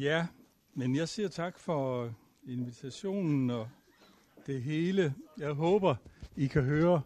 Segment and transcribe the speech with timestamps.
[0.00, 0.26] Ja,
[0.74, 2.12] men jeg siger tak for
[2.46, 3.68] invitationen og
[4.46, 5.14] det hele.
[5.38, 5.94] Jeg håber,
[6.36, 7.02] I kan høre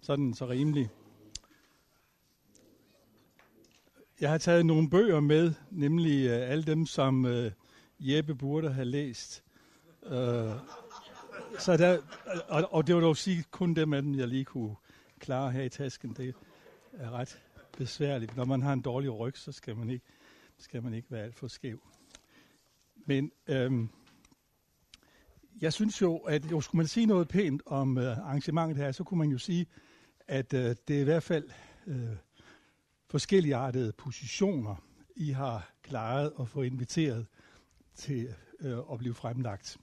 [0.00, 0.90] sådan så rimeligt.
[4.20, 7.50] Jeg har taget nogle bøger med, nemlig uh, alle dem, som uh,
[8.00, 9.44] Jeppe burde have læst.
[10.02, 10.12] Uh,
[11.58, 11.98] så der,
[12.48, 14.76] og, og det var dog sige kun dem af dem, jeg lige kunne
[15.18, 16.14] klare her i tasken.
[16.16, 16.34] Det
[16.92, 17.42] er ret
[17.78, 18.36] besværligt.
[18.36, 20.04] Når man har en dårlig ryg, så skal man ikke,
[20.58, 21.80] skal man ikke være alt for skæv.
[23.06, 23.88] Men øhm,
[25.60, 29.04] jeg synes jo, at jo, skulle man sige noget pænt om øh, arrangementet her, så
[29.04, 29.66] kunne man jo sige,
[30.28, 31.50] at øh, det er i hvert fald
[31.86, 32.16] øh,
[33.06, 34.76] forskelligartede positioner,
[35.16, 37.26] I har klaret at få inviteret
[37.94, 39.78] til øh, at blive fremlagt.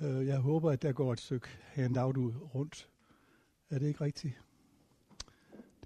[0.00, 2.88] Øh, jeg håber, at der går et stykke handout ud rundt.
[3.70, 4.42] Er det ikke rigtigt?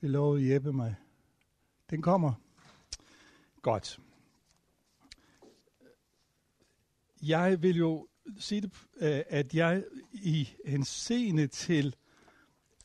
[0.00, 0.94] Det lovede Jeppe mig.
[1.90, 2.43] Den kommer.
[3.64, 4.00] Godt.
[7.22, 11.94] Jeg vil jo sige, det, øh, at jeg i henseende til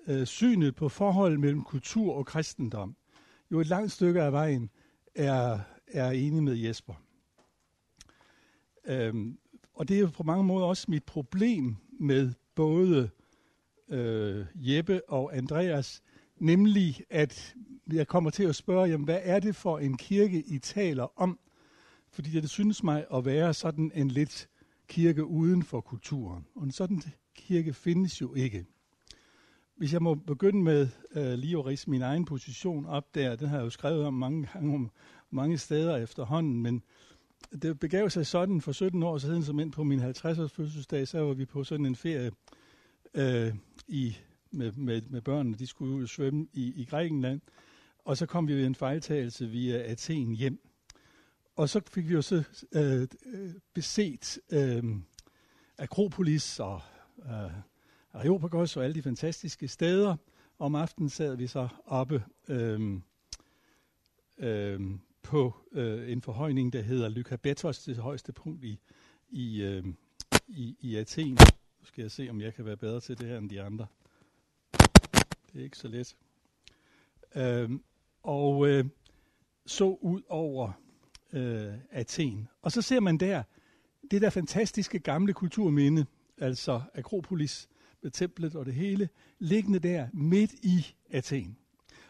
[0.08, 2.96] øh, synet på forholdet mellem kultur og kristendom,
[3.52, 4.70] jo et langt stykke af vejen
[5.16, 6.94] er, er enig med Jesper.
[8.86, 9.40] Øhm,
[9.74, 13.10] og det er jo på mange måder også mit problem med både
[13.90, 16.02] øh, Jeppe og Andreas,
[16.38, 17.56] nemlig at
[17.94, 21.40] jeg kommer til at spørge, jamen, hvad er det for en kirke, I taler om?
[22.12, 24.50] Fordi det synes mig at være sådan en lidt
[24.88, 26.46] kirke uden for kulturen.
[26.56, 27.02] Og en sådan
[27.36, 28.66] kirke findes jo ikke.
[29.76, 33.48] Hvis jeg må begynde med øh, lige at rise min egen position op der, den
[33.48, 34.92] har jeg jo skrevet om mange gange om
[35.32, 36.84] mange steder efterhånden, men
[37.62, 41.20] det begav sig sådan for 17 år siden, som ind på min 50-års fødselsdag, så
[41.20, 42.32] var vi på sådan en ferie
[43.14, 43.54] øh,
[43.88, 44.18] i,
[44.52, 45.58] med, med, med børnene.
[45.58, 47.42] De skulle ud og svømme i, i Grækenland,
[48.06, 50.70] og så kom vi ved en fejltagelse via Athen hjem.
[51.56, 53.08] Og så fik vi jo så øh,
[53.74, 54.84] beset øh,
[55.78, 56.82] Akropolis og
[57.26, 57.52] øh,
[58.14, 60.16] Areopagos og alle de fantastiske steder.
[60.60, 63.00] Om aftenen sad vi så oppe øh,
[64.38, 64.82] øh,
[65.22, 68.80] på øh, en forhøjning, der hedder Lykabetos, det højeste punkt i,
[69.30, 69.86] i, øh,
[70.48, 71.32] i, i Athen.
[71.80, 73.88] Nu skal jeg se, om jeg kan være bedre til det her end de andre.
[75.54, 76.16] Det er ikke så let.
[77.36, 77.70] Øh,
[78.30, 78.86] og øh,
[79.66, 80.72] så ud over
[81.34, 82.48] øh, Athen.
[82.62, 83.44] Og så ser man der
[84.12, 86.06] det der fantastiske gamle kulturminde,
[86.38, 87.70] altså Akropolis
[88.02, 91.58] med templet og det hele, liggende der midt i Athen.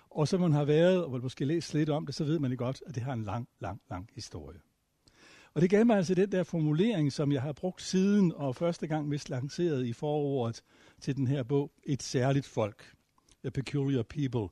[0.10, 2.84] Og så man har været, og måske læst lidt om det, så ved man godt,
[2.88, 4.60] at det har en lang, lang, lang historie.
[5.54, 8.88] Og det gav mig altså den der formulering, som jeg har brugt siden, og første
[8.88, 10.64] gang vist lanceret i foråret
[11.02, 12.94] til den her bog, Et særligt folk,
[13.44, 14.50] A Peculiar People,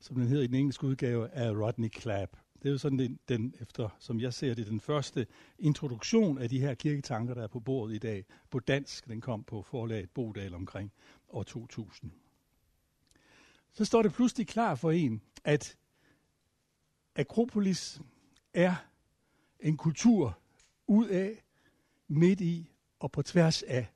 [0.00, 2.36] som den hedder i den engelske udgave af Rodney Clapp.
[2.62, 5.26] Det er jo sådan den, den, efter, som jeg ser det, den første
[5.58, 8.24] introduktion af de her kirketanker, der er på bordet i dag.
[8.50, 10.92] På dansk, den kom på forlaget Bodal omkring
[11.28, 12.12] år 2000.
[13.72, 15.76] Så står det pludselig klar for en, at
[17.16, 18.00] Akropolis
[18.54, 18.74] er
[19.60, 20.38] en kultur
[20.86, 21.44] ud af,
[22.08, 23.86] midt i og på tværs af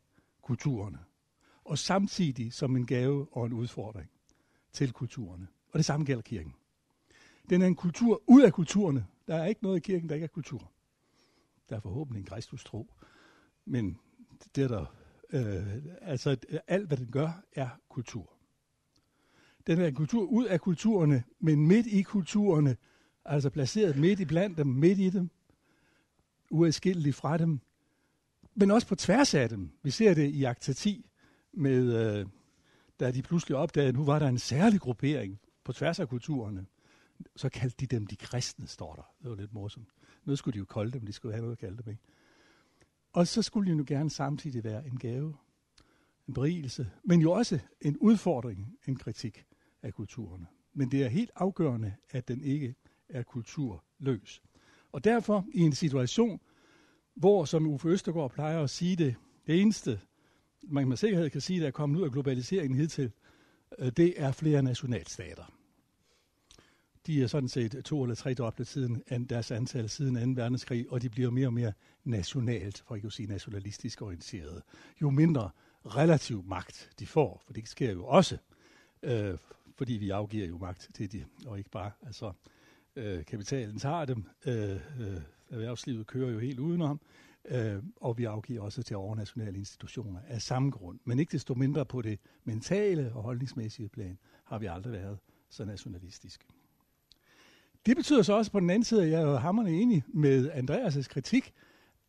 [0.42, 0.98] kulturerne.
[1.64, 4.10] Og samtidig som en gave og en udfordring
[4.72, 5.48] til kulturerne.
[5.74, 6.54] Og det samme gælder kirken.
[7.50, 9.06] Den er en kultur ud af kulturerne.
[9.26, 10.72] Der er ikke noget i kirken, der ikke er kultur.
[11.68, 12.90] Der er forhåbentlig en Kristus tro.
[13.64, 13.98] Men
[14.54, 14.94] det er der,
[15.30, 16.36] øh, altså
[16.66, 18.32] alt hvad den gør, er kultur.
[19.66, 22.76] Den er en kultur ud af kulturerne, men midt i kulturerne,
[23.24, 25.30] altså placeret midt i blandt dem, midt i dem,
[26.50, 27.60] uadskilleligt fra dem,
[28.54, 29.70] men også på tværs af dem.
[29.82, 31.10] Vi ser det i akt 10,
[31.52, 32.26] med, øh,
[33.00, 36.66] da de pludselig opdagede, at nu var der en særlig gruppering på tværs af kulturerne.
[37.36, 39.02] Så kaldte de dem de kristne, står der.
[39.22, 39.88] Det var lidt morsomt.
[40.24, 41.90] Nu skulle de jo kolde dem, de skulle have noget at kalde dem.
[41.90, 42.02] Ikke?
[43.12, 45.36] Og så skulle de jo gerne samtidig være en gave,
[46.28, 49.46] en berigelse, men jo også en udfordring, en kritik
[49.82, 50.46] af kulturerne.
[50.72, 52.74] Men det er helt afgørende, at den ikke
[53.08, 54.42] er kulturløs.
[54.92, 56.40] Og derfor i en situation,
[57.14, 59.14] hvor, som Uffe Østergaard plejer at sige det,
[59.46, 60.00] det eneste,
[60.62, 63.12] man med sikkerhed kan sige, der er kommet ud af globaliseringen hidtil,
[63.78, 65.53] øh, det er flere nationalstater.
[67.06, 70.42] De er sådan set to eller tre dobbelt siden deres antal siden 2.
[70.42, 71.72] verdenskrig, og de bliver mere og mere
[72.04, 74.62] nationalt, for ikke at sige nationalistisk orienteret.
[75.02, 75.50] Jo mindre
[75.86, 78.38] relativ magt de får, for det sker jo også,
[79.02, 79.38] øh,
[79.76, 82.32] fordi vi afgiver jo magt til de, og ikke bare, altså
[82.96, 85.20] øh, kapitalen tager dem, øh, øh,
[85.50, 87.00] erhvervslivet kører jo helt udenom,
[87.44, 90.98] øh, og vi afgiver også til overnationale institutioner af samme grund.
[91.04, 95.18] Men ikke desto mindre på det mentale og holdningsmæssige plan har vi aldrig været
[95.48, 96.44] så nationalistiske.
[97.86, 101.08] Det betyder så også på den anden side, at jeg er hammerne enig med Andreas'
[101.08, 101.52] kritik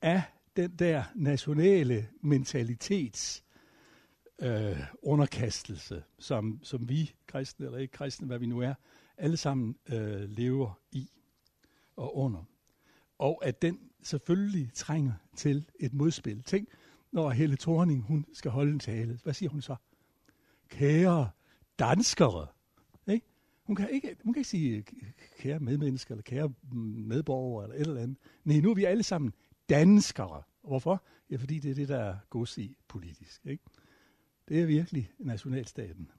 [0.01, 0.21] af
[0.55, 3.43] den der nationale mentalitets
[4.41, 8.73] øh, underkastelse, som, som vi kristne eller ikke kristne, hvad vi nu er,
[9.17, 11.09] alle sammen øh, lever i
[11.95, 12.43] og under.
[13.17, 16.43] Og at den selvfølgelig trænger til et modspil.
[16.43, 16.69] Tænk,
[17.11, 19.19] når Helle Thorning, hun skal holde en tale.
[19.23, 19.75] Hvad siger hun så?
[20.69, 21.29] Kære
[21.79, 22.47] danskere.
[23.65, 24.85] Hun, kan ikke, hun kan ikke sige
[25.37, 28.17] kære medmennesker, eller kære medborgere, eller et eller andet.
[28.43, 29.33] Nej, nu er vi alle sammen
[29.69, 30.43] danskere.
[30.61, 31.03] Hvorfor?
[31.29, 33.45] Ja, fordi det er det, der er gods i politisk.
[33.45, 33.63] Ikke?
[34.47, 36.11] Det er virkelig nationalstaten,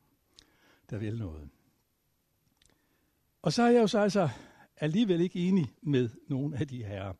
[0.90, 1.48] der vil noget.
[3.42, 4.28] Og så er jeg jo så altså
[4.76, 7.12] alligevel ikke enig med nogen af de herrer.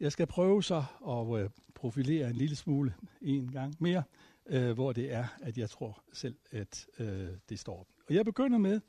[0.00, 4.02] Jeg skal prøve så at øh, profilere en lille smule en gang mere,
[4.46, 7.86] øh, hvor det er, at jeg tror selv, at øh, det står.
[8.08, 8.80] Og jeg begynder med,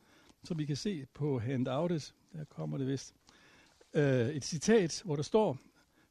[0.43, 3.15] som vi kan se på handoutet, der kommer det vist,
[3.93, 5.57] øh, et citat, hvor der står,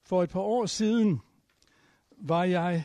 [0.03, 1.21] for et par år siden
[2.11, 2.85] var jeg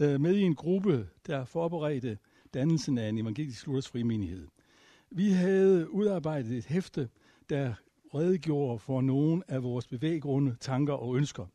[0.00, 2.18] øh, med i en gruppe, der forberedte
[2.54, 4.48] dannelsen af en evangelisk Luthers frimenighed.
[5.10, 7.08] Vi havde udarbejdet et hæfte,
[7.48, 7.74] der
[8.14, 11.46] redegjorde for nogle af vores bevæggrunde, tanker og ønsker.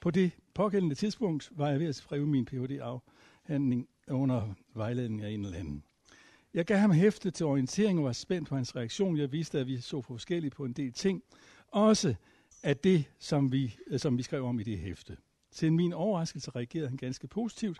[0.00, 5.44] På det pågældende tidspunkt var jeg ved at skrive min Ph.D.-afhandling under vejledning af en
[5.44, 5.84] eller anden.
[6.54, 9.16] Jeg gav ham hæfte til orientering og var spændt på hans reaktion.
[9.16, 11.22] Jeg vidste, at vi så forskelligt på en del ting.
[11.68, 12.14] Også
[12.62, 15.16] af det, som vi, øh, som vi skrev om i det hæfte.
[15.50, 17.78] Til min overraskelse reagerede han ganske positivt.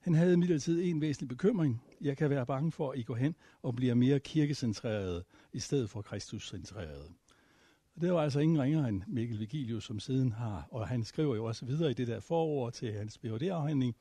[0.00, 1.82] Han havde imidlertid en væsentlig bekymring.
[2.00, 5.90] Jeg kan være bange for, at I går hen og bliver mere kirkecentreret i stedet
[5.90, 7.12] for kristuscentreret.
[7.94, 11.36] Og det var altså ingen ringere end Mikkel Vigilius, som siden har, og han skriver
[11.36, 13.94] jo også videre i det der forord til hans Ph.D.-afhandling,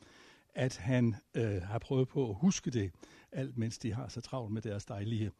[0.53, 2.91] at han øh, har prøvet på at huske det,
[3.31, 5.31] alt mens de har så travlt med deres dejlige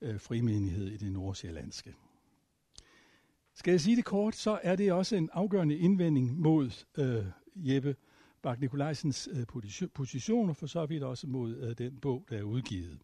[0.00, 1.94] øh, frimenighed i det nordsjællandske.
[3.54, 7.24] Skal jeg sige det kort, så er det også en afgørende indvending mod øh,
[7.56, 7.96] Jeppe
[8.42, 9.46] Bak Nikolajsens øh,
[9.94, 12.98] position, og for så vidt også mod øh, den bog, der er udgivet.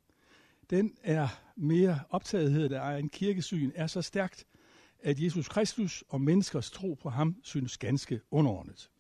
[0.71, 4.47] Den er mere optagethed af egen kirkesyn er så stærkt,
[4.99, 8.91] at Jesus Kristus og menneskers tro på ham synes ganske underordnet.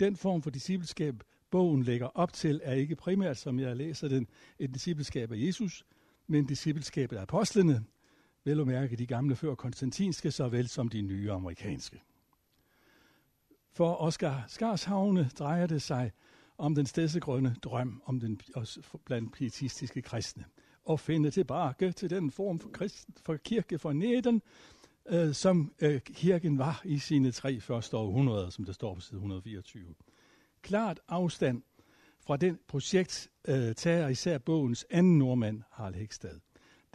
[0.00, 4.28] Den form for discipleskab, bogen lægger op til, er ikke primært, som jeg læser den,
[4.58, 5.84] et discipleskab af Jesus,
[6.26, 7.84] men discipleskabet af apostlene,
[8.44, 12.00] vel at mærke de gamle før konstantinske, såvel som de nye amerikanske.
[13.72, 16.12] For Oscar Skarshavne drejer det sig
[16.58, 18.40] om den stedsegrønne drøm om den,
[19.04, 20.44] blandt pietistiske kristne,
[20.84, 24.42] og finde tilbage til den form for, kristen, for kirke for neden,
[25.08, 29.16] øh, som øh, kirken var i sine tre første århundreder, som der står på side
[29.16, 29.94] 124.
[30.62, 31.62] Klart afstand
[32.20, 36.40] fra den projekt øh, tager især bogens anden nordmand, Harald Hækstad,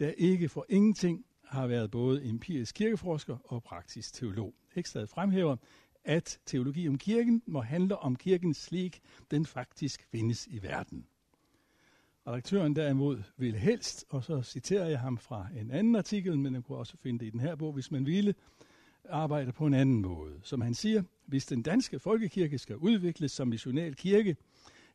[0.00, 4.54] der ikke for ingenting har været både empirisk kirkeforsker og praktisk teolog.
[4.74, 5.56] Hækstad fremhæver,
[6.04, 9.00] at teologi om kirken må handle om kirken slik,
[9.30, 11.06] den faktisk findes i verden.
[12.26, 16.62] Redaktøren derimod vil helst, og så citerer jeg ham fra en anden artikel, men man
[16.62, 18.34] kunne også finde det i den her bog, hvis man ville,
[19.10, 20.34] arbejde på en anden måde.
[20.42, 24.36] Som han siger, hvis den danske folkekirke skal udvikles som missional kirke,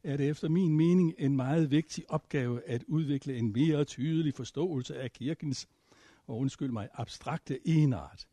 [0.04, 5.00] er det efter min mening en meget vigtig opgave at udvikle en mere tydelig forståelse
[5.00, 5.68] af kirkens,
[6.28, 8.28] og undskyld mig, abstrakte enart.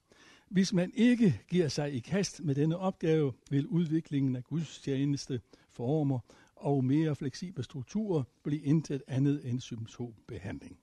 [0.48, 6.18] Hvis man ikke giver sig i kast med denne opgave, vil udviklingen af gudstjeneste former
[6.56, 10.78] og mere fleksible strukturer blive intet andet end symptombehandling.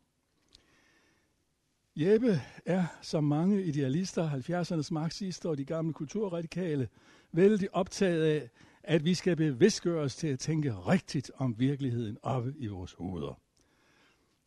[1.96, 6.90] Jeppe er, som mange idealister, 70'ernes marxister og de gamle kulturradikale,
[7.32, 8.50] vældig optaget af,
[8.84, 13.40] at vi skal bevidstgøres til at tænke rigtigt om virkeligheden oppe i vores hoveder.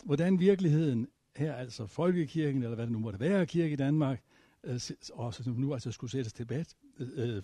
[0.04, 4.22] Hvordan virkeligheden her, altså folkekirken, eller hvad det nu måtte være, kirke i Danmark,
[4.64, 4.80] øh,
[5.12, 7.42] og som nu altså skulle sættes til debat, øh, øh,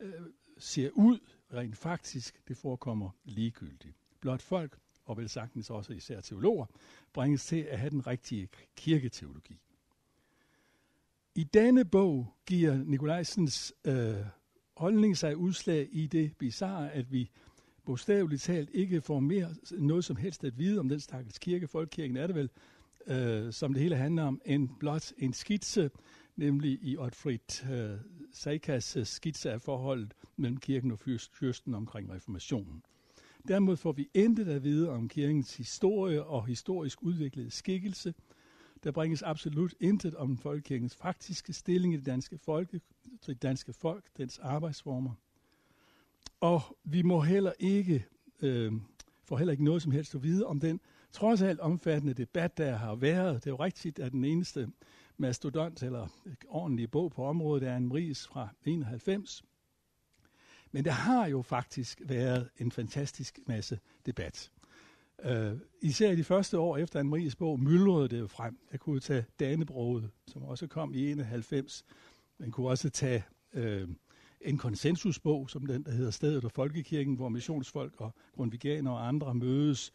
[0.00, 0.12] øh,
[0.58, 1.18] ser ud
[1.54, 3.96] rent faktisk, det forekommer ligegyldigt.
[4.20, 6.66] Blot folk, og vel sagtens også især teologer,
[7.12, 9.60] bringes til at have den rigtige kirketeologi.
[11.34, 14.14] I denne bog giver Nikolajsens øh,
[14.76, 17.30] holdning sig udslag i det bizarre, at vi
[17.84, 21.68] bogstaveligt talt ikke får mere noget som helst at vide om den stakkels kirke.
[21.68, 22.50] Folkekirken er det vel,
[23.06, 25.90] øh, som det hele handler om, en blot en skitse,
[26.36, 27.98] nemlig i Otfried øh,
[28.32, 30.98] Seikas øh, skitse af forholdet mellem kirken og
[31.32, 32.82] fyrsten omkring reformationen.
[33.48, 38.14] Dermed får vi intet at vide om kirkens historie og historisk udviklede skikkelse.
[38.84, 42.80] Der bringes absolut intet om folkekirkens faktiske stilling i det danske, folke,
[43.26, 45.10] det danske folk, dens arbejdsformer.
[46.40, 48.06] Og vi må heller ikke,
[48.42, 48.72] øh,
[49.24, 50.80] får heller ikke noget som helst at vide om den
[51.12, 53.44] trods alt omfattende debat, der har været.
[53.44, 54.68] Det er jo rigtigt, at den eneste
[55.16, 59.44] mastodont eller øh, ordentlig bog på området, er en ris fra 91.
[60.76, 64.50] Men der har jo faktisk været en fantastisk masse debat.
[65.24, 68.58] Uh, især i de første år efter Anne Maries bog myldrede det jo frem.
[68.72, 71.84] Jeg kunne tage Danebroget, som også kom i 91.
[72.38, 73.88] Man kunne også tage uh,
[74.40, 79.34] en konsensusbog, som den, der hedder Stedet og Folkekirken, hvor missionsfolk og grundviganer og andre
[79.34, 79.92] mødes.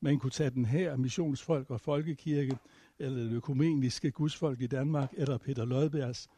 [0.00, 2.58] Man kunne tage den her, Missionsfolk og Folkekirke,
[2.98, 6.28] eller det økumeniske gudsfolk i Danmark, eller Peter Lodbergs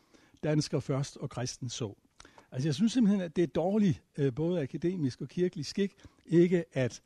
[0.43, 1.95] Dansker først og kristen så.
[2.53, 5.95] Altså jeg synes simpelthen, at det er dårligt, øh, både akademisk og kirkelig skik,
[6.27, 7.03] ikke at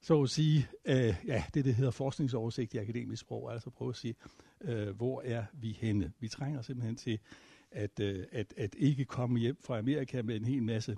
[0.00, 3.96] så at sige, øh, ja, det det hedder forskningsoversigt i akademisk sprog, altså prøve at
[3.96, 4.14] sige,
[4.60, 6.12] øh, hvor er vi henne?
[6.20, 7.18] Vi trænger simpelthen til
[7.70, 10.96] at, øh, at, at ikke komme hjem fra Amerika med en hel masse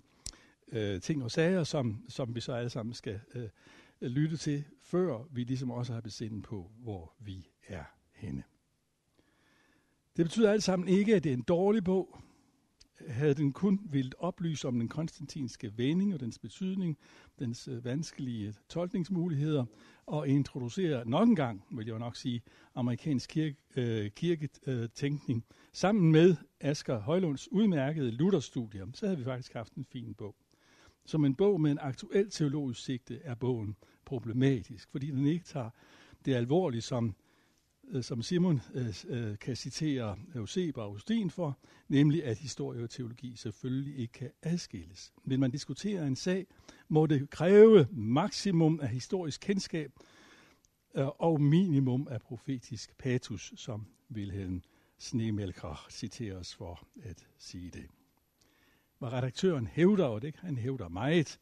[0.73, 3.49] øh, ting og sager, som, som vi så alle sammen skal øh,
[4.01, 8.43] lytte til, før vi ligesom også har besindet på, hvor vi er henne.
[10.17, 12.19] Det betyder alt sammen ikke, at det er en dårlig bog.
[13.07, 16.99] Havde den kun vildt oplyse om den konstantinske vending og dens betydning,
[17.39, 19.65] dens øh, vanskelige tolkningsmuligheder,
[20.07, 22.43] og introducere nok en gang, vil jeg nok sige,
[22.75, 29.75] amerikansk kirke, øh, kirketænkning, sammen med Asger Højlunds udmærkede Lutherstudier, så havde vi faktisk haft
[29.75, 30.35] en fin bog.
[31.05, 35.71] Som en bog med en aktuel teologisk sigte er bogen problematisk, fordi den ikke tager
[36.25, 37.15] det alvorligt, som,
[37.91, 42.91] Øh, som Simon øh, øh, kan citere Euseb og Augustin for, nemlig at historie og
[42.91, 45.13] teologi selvfølgelig ikke kan adskilles.
[45.25, 46.47] Vil man diskutere en sag,
[46.89, 49.93] må det kræve maksimum af historisk kendskab
[50.95, 54.63] og minimum af profetisk patus, som Wilhelm
[54.99, 57.87] Snemelker citeres for at sige det.
[58.99, 61.39] Hvad redaktøren hævder, og det han hævder meget,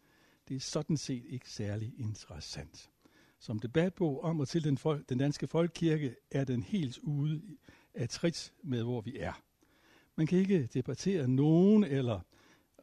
[0.49, 2.91] det er sådan set ikke særlig interessant.
[3.39, 7.43] Som debatbog om og til den, folk, den danske folkekirke er den helt ude
[7.95, 9.43] af trit med, hvor vi er.
[10.17, 12.21] Man kan ikke debattere nogen, eller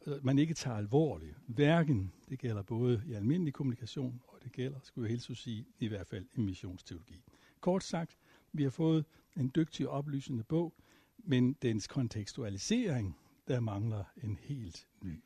[0.06, 1.36] øh, man ikke tager alvorligt.
[1.46, 5.88] Hverken, det gælder både i almindelig kommunikation, og det gælder, skulle jeg helst sige, i
[5.88, 7.22] hvert fald i missionsteologi.
[7.60, 8.18] Kort sagt,
[8.52, 9.04] vi har fået
[9.36, 10.74] en dygtig og oplysende bog,
[11.18, 13.18] men dens kontekstualisering,
[13.48, 15.22] der mangler en helt ny.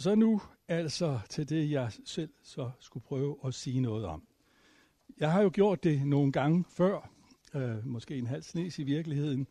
[0.00, 4.22] Så nu altså til det, jeg selv så skulle prøve at sige noget om.
[5.18, 7.10] Jeg har jo gjort det nogle gange før,
[7.54, 9.46] øh, måske en halv snes i virkeligheden,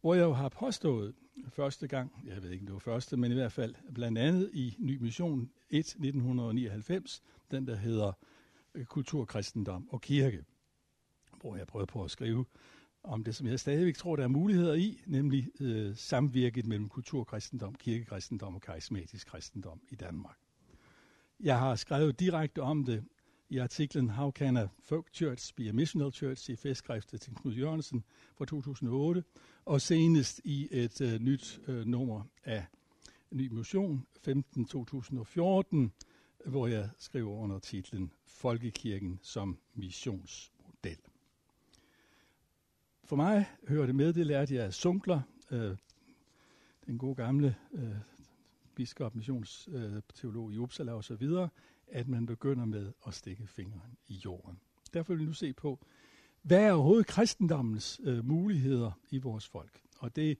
[0.00, 1.14] hvor jeg jo har påstået
[1.48, 4.50] første gang, jeg ved ikke, om det var første, men i hvert fald blandt andet
[4.52, 8.12] i Ny Mission 1 1999, den der hedder
[8.74, 10.44] øh, Kultur, Kristendom og Kirke,
[11.40, 12.44] hvor jeg prøvede på at skrive
[13.04, 17.74] om det, som jeg stadigvæk tror, der er muligheder i, nemlig øh, samvirket mellem kulturkristendom,
[17.74, 20.38] kirkekristendom og karismatisk kristendom i Danmark.
[21.40, 23.04] Jeg har skrevet direkte om det
[23.48, 27.54] i artiklen How can a folk church be a missional church i festskriftet til Knud
[27.54, 28.04] Jørgensen
[28.38, 29.24] fra 2008,
[29.64, 32.64] og senest i et øh, nyt øh, nummer af
[33.30, 35.76] Ny Mission 15-2014,
[36.46, 40.53] hvor jeg skriver under titlen Folkekirken som missions
[43.04, 45.20] for mig hører det med, det lærte jeg af Sunkler,
[45.50, 45.76] øh,
[46.86, 47.94] den gode gamle øh,
[48.74, 51.28] biskop, missionsteolog øh, i Uppsala osv.,
[51.88, 54.58] at man begynder med at stikke fingeren i jorden.
[54.94, 55.78] Derfor vil vi nu se på,
[56.42, 59.80] hvad er overhovedet kristendommens øh, muligheder i vores folk?
[59.98, 60.38] Og det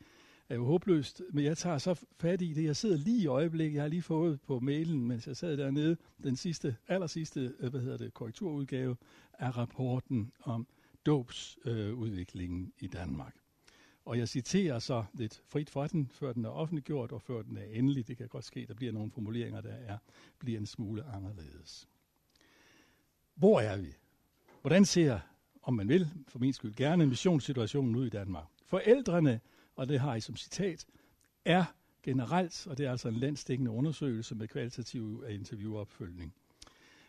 [0.48, 2.64] er jo håbløst, men jeg tager så fat i det.
[2.64, 5.96] Jeg sidder lige i øjeblikket, jeg har lige fået på mailen, mens jeg sad dernede,
[6.22, 8.96] den sidste, aller sidste, øh, hvad hedder det, korrekturudgave
[9.32, 10.66] af rapporten om
[11.06, 13.34] dåbsudviklingen øh, i Danmark.
[14.04, 17.56] Og jeg citerer så lidt frit fra den, før den er offentliggjort, og før den
[17.56, 18.08] er endelig.
[18.08, 19.98] Det kan godt ske, der bliver nogle formuleringer, der er,
[20.38, 21.88] bliver en smule anderledes.
[23.34, 23.94] Hvor er vi?
[24.60, 25.20] Hvordan ser,
[25.62, 28.46] om man vil, for min skyld gerne, missionssituationen ud i Danmark?
[28.66, 29.40] Forældrene,
[29.76, 30.86] og det har I som citat,
[31.44, 31.64] er
[32.02, 36.34] generelt, og det er altså en landstækkende undersøgelse med kvalitativ interviewopfølgning,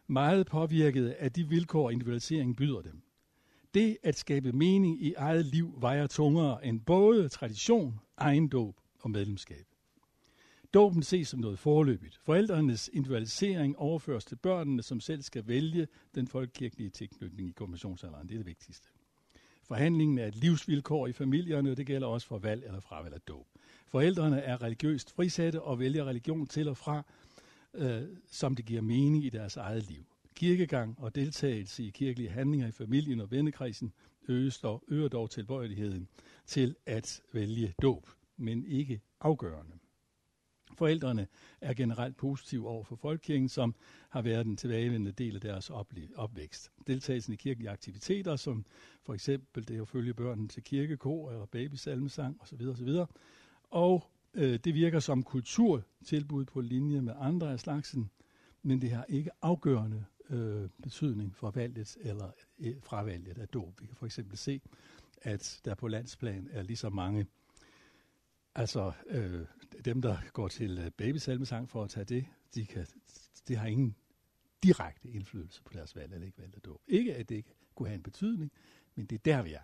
[0.08, 3.02] meget påvirket af de vilkår, individualisering byder dem.
[3.76, 9.66] Det at skabe mening i eget liv vejer tungere end både tradition, ejendåb og medlemskab.
[10.74, 12.20] Dåben ses som noget forløbigt.
[12.24, 18.28] Forældrenes individualisering overføres til børnene, som selv skal vælge den folkekirkelige tilknytning i konfirmationsalderen.
[18.28, 18.88] Det er det vigtigste.
[19.64, 23.22] Forhandlingen er et livsvilkår i familierne, og det gælder også for valg eller fravalg af
[23.22, 23.48] dåb.
[23.88, 27.04] Forældrene er religiøst frisatte og vælger religion til og fra,
[27.74, 28.02] øh,
[28.32, 30.06] som det giver mening i deres eget liv.
[30.36, 33.94] Kirkegang og deltagelse i kirkelige handlinger i familien og vennekredsen
[34.28, 36.08] øges dog, øger dog tilbøjeligheden
[36.46, 39.74] til at vælge dåb, men ikke afgørende.
[40.78, 41.28] Forældrene
[41.62, 43.76] er generelt positive over for folkekirken, som
[44.10, 45.70] har været en tilbagevendende del af deres
[46.16, 46.72] opvækst.
[46.88, 48.66] Deltagelsen i kirkelige aktiviteter, som
[49.04, 52.62] for eksempel det at følge børnene til kirkekor eller babysalmesang osv.
[52.62, 52.90] osv.
[53.64, 58.10] Og øh, det virker som kulturtilbud på linje med andre af slagsen,
[58.64, 63.82] men det har ikke afgørende øh, betydning for valget eller øh, fravalget af dåb.
[63.82, 64.62] Vi kan for eksempel se,
[65.22, 67.28] at der på landsplan er lige så mange
[68.56, 69.46] Altså, øh,
[69.86, 72.88] dem, der går til øh, babysalmesang for at tage det, de, kan,
[73.48, 73.96] de har ingen
[74.64, 76.82] direkte indflydelse på deres valg eller ikke valg af dåb.
[76.88, 78.52] Ikke, at det ikke kunne have en betydning,
[78.96, 79.62] men det er der, vi er.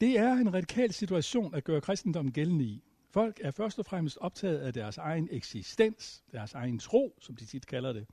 [0.00, 2.84] Det er en radikal situation at gøre kristendommen gældende i.
[3.14, 7.44] Folk er først og fremmest optaget af deres egen eksistens, deres egen tro, som de
[7.44, 8.06] tit kalder det,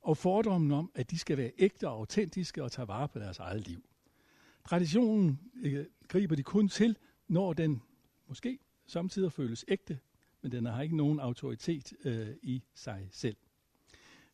[0.00, 3.38] og fordommen om, at de skal være ægte og autentiske og tage vare på deres
[3.38, 3.84] eget liv.
[4.68, 6.96] Traditionen øh, griber de kun til,
[7.28, 7.82] når den
[8.26, 9.98] måske samtidig føles ægte,
[10.42, 13.36] men den har ikke nogen autoritet øh, i sig selv.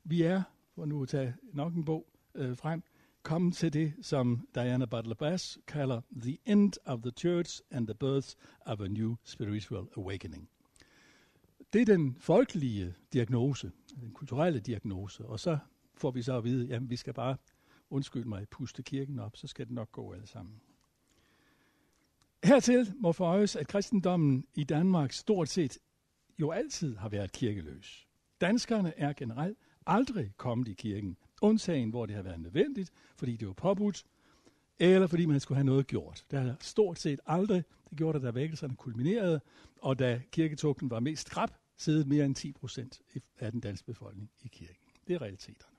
[0.04, 0.42] Vi er,
[0.74, 2.82] for nu at tage nok en bog øh, frem,
[3.24, 7.94] kommet til det, som Diana Butler Bass kalder The End of the Church and the
[7.94, 8.28] Birth
[8.60, 10.48] of a New Spiritual Awakening.
[11.72, 15.58] Det er den folkelige diagnose, den kulturelle diagnose, og så
[15.94, 17.36] får vi så at vide, at vi skal bare,
[17.90, 20.60] undskyld mig, puste kirken op, så skal det nok gå alle sammen.
[22.44, 25.78] Hertil må forøjes, at kristendommen i Danmark stort set
[26.40, 28.08] jo altid har været kirkeløs.
[28.40, 33.48] Danskerne er generelt aldrig kommet i kirken, undtagen hvor det har været nødvendigt, fordi det
[33.48, 34.04] var påbudt,
[34.78, 36.24] eller fordi man skulle have noget gjort.
[36.30, 39.40] Det har stort set aldrig, det gjorde der, da vækkelserne kulminerede,
[39.82, 43.00] og da kirketugten var mest skrab, siddet mere end 10 procent
[43.38, 44.76] af den danske befolkning i kirken.
[45.06, 45.74] Det er realiteterne.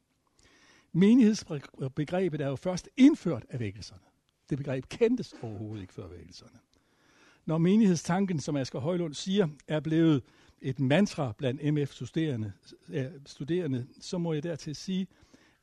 [0.91, 4.01] Menighedsbegrebet er jo først indført af vækkelserne.
[4.49, 6.59] Det begreb kendtes overhovedet ikke før vækkelserne.
[7.45, 10.23] Når menighedstanken, som Asger Højlund siger, er blevet
[10.61, 12.53] et mantra blandt MF-studerende,
[12.89, 15.07] øh, studerende, så må jeg dertil sige,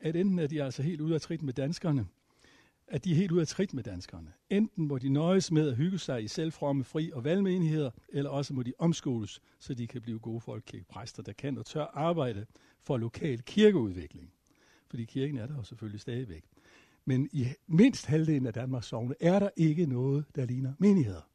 [0.02, 2.06] at enten er de altså helt ude af trit med danskerne,
[2.86, 4.32] at de er helt ude af trit med danskerne.
[4.50, 8.54] Enten må de nøjes med at hygge sig i selvfromme fri- og valgmenigheder, eller også
[8.54, 12.46] må de omskoles, så de kan blive gode folkekirkepræster, der kan og tør arbejde
[12.80, 14.32] for lokal kirkeudvikling.
[14.88, 16.44] Fordi kirken er der jo selvfølgelig stadigvæk.
[17.04, 21.28] Men i mindst halvdelen af Danmarks sovne er der ikke noget, der ligner menigheder.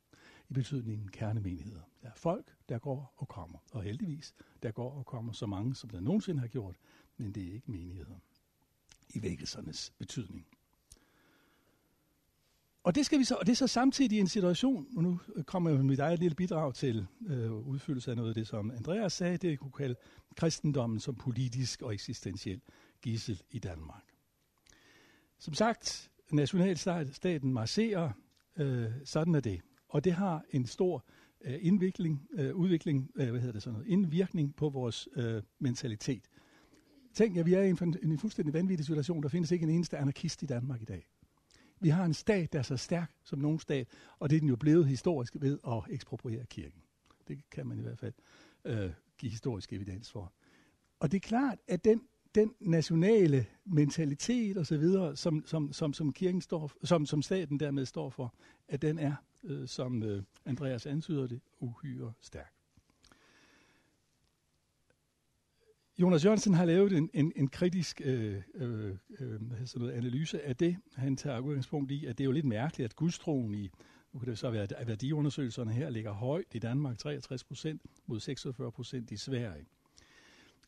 [0.50, 1.82] I betydningen kernemenigheder.
[2.02, 3.58] Der er folk, der går og kommer.
[3.72, 6.76] Og heldigvis, der går og kommer så mange, som der nogensinde har gjort.
[7.18, 8.20] Men det er ikke menigheder.
[9.18, 10.48] I vækkelsernes betydning.
[12.84, 15.70] Og det, skal vi så, og det er så samtidig en situation, og nu kommer
[15.70, 19.14] jeg med mit eget lille bidrag til øh, udfyldelse af noget af det, som Andreas
[19.14, 19.96] sagde, det kunne kalde
[20.36, 22.62] kristendommen som politisk og eksistentiel
[23.02, 24.04] gissel i Danmark.
[25.40, 28.12] Som sagt, nationalstaten marcherer,
[28.58, 29.62] øh, sådan er det.
[29.90, 31.06] Og det har en stor
[31.42, 36.30] øh, indvikling, øh, udvikling, øh, hvad hedder det sådan noget, indvirkning på vores øh, mentalitet.
[37.18, 39.24] Tænk, jer, vi er i en, en fuldstændig vanvittig situation.
[39.24, 41.08] Der findes ikke en eneste anarkist i Danmark i dag.
[41.80, 43.88] Vi har en stat, der er så stærk som nogen stat,
[44.20, 46.82] og det er den jo blevet historisk ved at ekspropriere kirken.
[47.28, 48.14] Det kan man i hvert fald
[48.66, 50.34] øh, give historisk evidens for.
[51.00, 52.02] Og det er klart, at den
[52.36, 57.60] den nationale mentalitet og så videre, som, som, som, som kirken står, som, som staten
[57.60, 58.36] dermed står for,
[58.68, 62.57] at den er, øh, som øh, Andreas antyder det, uhyre stærk.
[66.02, 70.56] Jonas Jørgensen har lavet en, en, en kritisk øh, øh, øh sådan noget analyse af
[70.56, 70.78] det.
[70.96, 73.70] Han tager udgangspunkt i, at det er jo lidt mærkeligt, at gudstroen i,
[74.14, 78.20] nu kan det så være, at værdiundersøgelserne her ligger højt i Danmark, 63 procent mod
[78.20, 79.66] 46 procent i Sverige.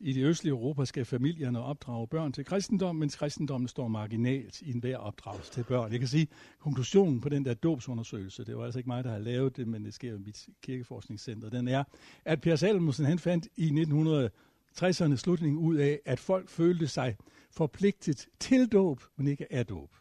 [0.00, 4.70] I det østlige Europa skal familierne opdrage børn til kristendom, mens kristendommen står marginalt i
[4.70, 5.92] enhver opdragelse til børn.
[5.92, 9.18] Jeg kan sige, konklusionen på den der dobsundersøgelse, det var altså ikke mig, der har
[9.18, 11.84] lavet det, men det sker i mit kirkeforskningscenter, den er,
[12.24, 14.30] at Per Salmussen han fandt i 1900
[14.76, 17.16] 60'erne slutning ud af, at folk følte sig
[17.50, 19.94] forpligtet til dåb, men ikke af dåb.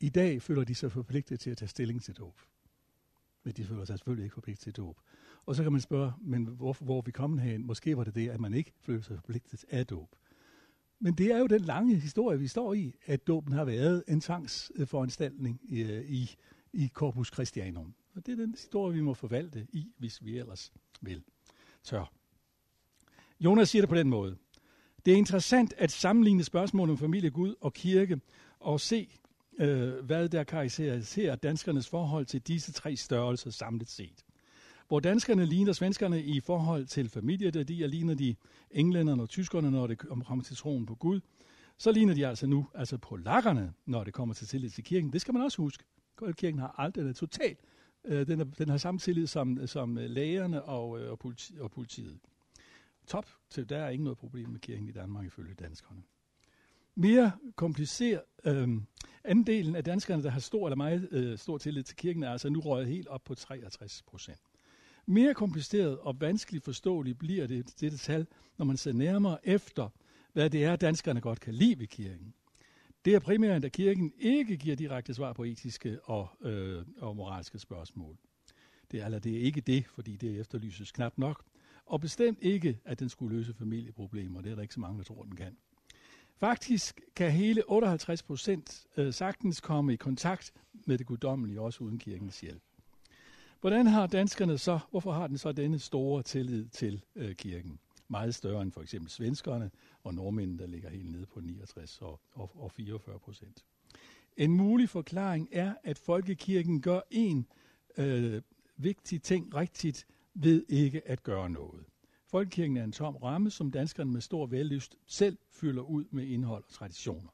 [0.00, 2.40] I dag føler de sig forpligtet til at tage stilling til dåb.
[3.44, 5.00] Men de føler sig selvfølgelig ikke forpligtet til dåb.
[5.46, 7.66] Og så kan man spørge, men hvor, hvor er vi kommet hen?
[7.66, 10.16] Måske var det det, at man ikke følte sig forpligtet af dåb.
[10.98, 14.20] Men det er jo den lange historie, vi står i, at dåben har været en
[14.20, 16.36] tvangsforanstaltning i, i,
[16.72, 17.94] i Corpus Christianum.
[18.14, 21.22] Og det er den historie, vi må forvalte i, hvis vi ellers vil.
[21.84, 22.19] Tør.
[23.40, 24.36] Jonas siger det på den måde.
[25.06, 28.20] Det er interessant at sammenligne spørgsmålet om familie, Gud og kirke,
[28.60, 29.08] og se,
[29.58, 34.24] øh, hvad der karakteriserer danskernes forhold til disse tre størrelser samlet set.
[34.88, 38.36] Hvor danskerne ligner svenskerne i forhold til familieværdier, ligner de
[38.70, 41.20] englænderne og tyskerne, når det kommer til troen på Gud.
[41.78, 45.12] Så ligner de altså nu altså polakkerne, når det kommer til tillid til kirken.
[45.12, 45.84] Det skal man også huske.
[46.36, 47.58] Kirken har aldrig været totalt
[48.04, 51.54] Øh, den, er, den har samme tillid som, som øh, lægerne og, øh, og, politi,
[51.60, 52.18] og politiet.
[53.10, 56.02] Top, til der er ikke noget problem med kirken i Danmark ifølge danskerne.
[56.94, 58.68] Mere kompliceret, øh,
[59.24, 62.48] andelen af danskerne, der har stor eller meget øh, stor tillid til kirken, er altså
[62.48, 64.40] nu røget helt op på 63 procent.
[65.06, 68.26] Mere kompliceret og vanskeligt forståeligt bliver det, dette tal,
[68.58, 69.88] når man ser nærmere efter,
[70.32, 72.34] hvad det er, danskerne godt kan lide ved kirken.
[73.04, 77.58] Det er primært, at kirken ikke giver direkte svar på etiske og, øh, og moralske
[77.58, 78.16] spørgsmål.
[78.90, 81.49] Det er, eller det er ikke det, fordi det efterlyses knap nok.
[81.90, 84.40] Og bestemt ikke, at den skulle løse familieproblemer.
[84.40, 85.56] Det er der ikke så mange, der tror, den kan.
[86.36, 90.52] Faktisk kan hele 58 procent øh, sagtens komme i kontakt
[90.86, 92.62] med det guddommelige, også uden kirkens hjælp.
[93.60, 97.78] Hvordan har danskerne så, hvorfor har den så denne store tillid til øh, kirken?
[98.08, 99.70] Meget større end for eksempel svenskerne
[100.04, 103.64] og nordmændene, der ligger helt nede på 69 og, og, og 44 procent.
[104.36, 107.46] En mulig forklaring er, at folkekirken gør en
[107.96, 108.42] øh,
[108.76, 111.84] vigtig ting rigtigt ved ikke at gøre noget.
[112.26, 116.64] Folkekirken er en tom ramme, som danskerne med stor vellyst selv fylder ud med indhold
[116.64, 117.30] og traditioner.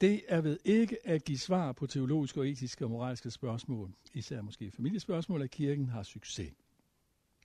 [0.00, 4.42] Det er ved ikke at give svar på teologiske og etiske og moralske spørgsmål, især
[4.42, 6.52] måske familiespørgsmål, at kirken har succes.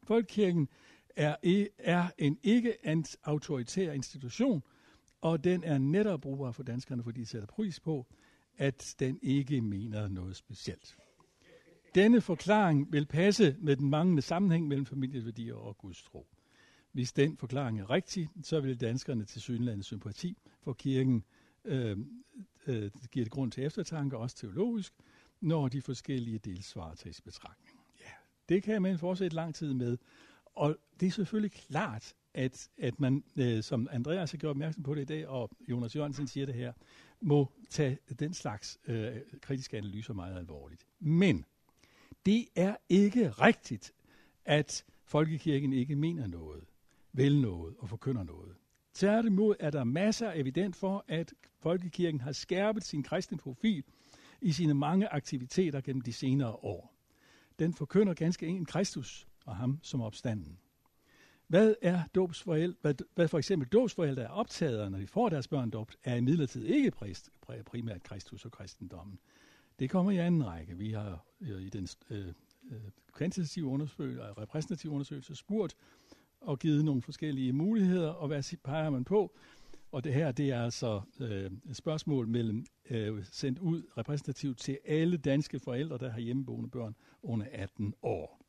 [0.04, 0.70] Folkekirken
[1.16, 1.36] er,
[1.78, 4.64] er en ikke-autoritær institution,
[5.22, 8.06] og den er netop brugbar for danskerne, fordi de sætter pris på,
[8.58, 10.98] at den ikke mener noget specielt.
[11.96, 16.28] Denne forklaring vil passe med den manglende sammenhæng mellem familieværdier og Guds tro.
[16.92, 21.24] Hvis den forklaring er rigtig, så vil danskerne til synlande sympati for kirken
[21.66, 21.98] øh,
[22.68, 24.94] øh, giver det grund til eftertanke, også teologisk,
[25.42, 27.80] når de forskellige delsvar tages betragtning.
[28.00, 28.12] Ja,
[28.50, 29.98] det kan man fortsætte lang tid med.
[30.46, 34.96] Og det er selvfølgelig klart, at, at man, øh, som Andreas har gjort opmærksom på
[34.96, 36.74] det i dag, og Jonas Jørgensen siger det her,
[37.22, 40.86] må tage den slags øh, kritiske analyser meget alvorligt.
[41.00, 41.46] Men
[42.26, 43.94] det er ikke rigtigt,
[44.46, 46.64] at folkekirken ikke mener noget,
[47.14, 48.56] vil noget og forkynder noget.
[48.94, 53.84] Tværtimod er der masser af evidens for, at folkekirken har skærpet sin kristne profil
[54.42, 56.96] i sine mange aktiviteter gennem de senere år.
[57.60, 60.60] Den forkynder ganske enkelt Kristus og ham som opstanden.
[61.48, 65.70] Hvad er dåbsforældre, hvad, hvad for eksempel dåbsforældre er optaget når de får deres børn
[65.70, 66.92] dåbt, er imidlertid ikke
[67.66, 69.20] primært Kristus og kristendommen.
[69.80, 70.78] Det kommer i anden række.
[70.78, 72.28] Vi har øh, i den øh,
[72.72, 72.80] øh
[73.14, 75.76] kvantitative undersøgelse og repræsentative undersøgelse spurgt
[76.42, 79.36] og givet nogle forskellige muligheder, og hvad peger man på?
[79.92, 84.80] Og det her, det er altså øh, et spørgsmål mellem øh, sendt ud repræsentativt til
[84.86, 88.42] alle danske forældre, der har hjemmeboende børn under 18 år.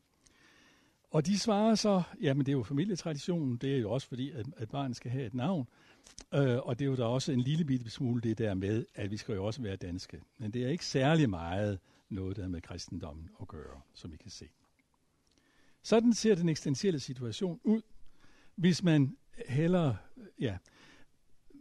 [1.10, 4.46] Og de svarer så, jamen det er jo familietraditionen, det er jo også fordi, at,
[4.56, 5.68] at barnet skal have et navn,
[6.34, 9.10] øh, og det er jo da også en lille bitte smule det der med, at
[9.10, 10.22] vi skal jo også være danske.
[10.38, 14.30] Men det er ikke særlig meget noget, der med kristendommen at gøre, som vi kan
[14.30, 14.48] se.
[15.82, 17.82] Sådan ser den eksistentielle situation ud,
[18.54, 19.16] hvis man
[19.48, 19.94] heller,
[20.40, 20.58] ja,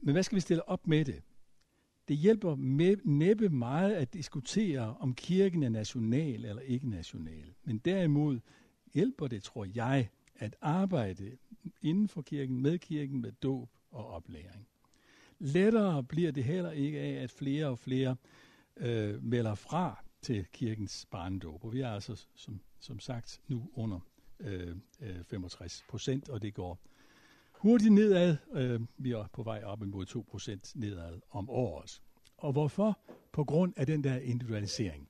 [0.01, 1.21] men hvad skal vi stille op med det?
[2.07, 7.53] Det hjælper med, næppe meget at diskutere, om kirken er national eller ikke national.
[7.63, 8.39] Men derimod
[8.93, 11.37] hjælper det, tror jeg, at arbejde
[11.81, 14.67] inden for kirken, med kirken, med dåb og oplæring.
[15.39, 18.15] Lettere bliver det heller ikke af, at flere og flere
[18.77, 21.63] øh, melder fra til kirkens barndåb.
[21.65, 23.99] Og vi er altså, som, som sagt, nu under
[24.39, 26.79] øh, øh 65 procent, og det går
[27.51, 28.37] hurtigt nedad.
[28.53, 32.01] Øh, vi er på vej op imod 2 procent nedad om året.
[32.37, 32.99] Og hvorfor?
[33.31, 35.09] På grund af den der individualisering.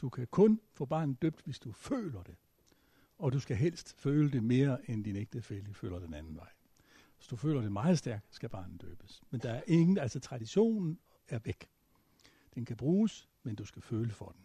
[0.00, 2.34] Du kan kun få barnet døbt, hvis du føler det.
[3.18, 6.48] Og du skal helst føle det mere, end din ægtefælle føler den anden vej.
[7.18, 9.22] Hvis du føler det meget stærkt, skal barnet døbes.
[9.30, 11.68] Men der er ingen, altså traditionen er væk.
[12.54, 14.44] Den kan bruges, men du skal føle for den.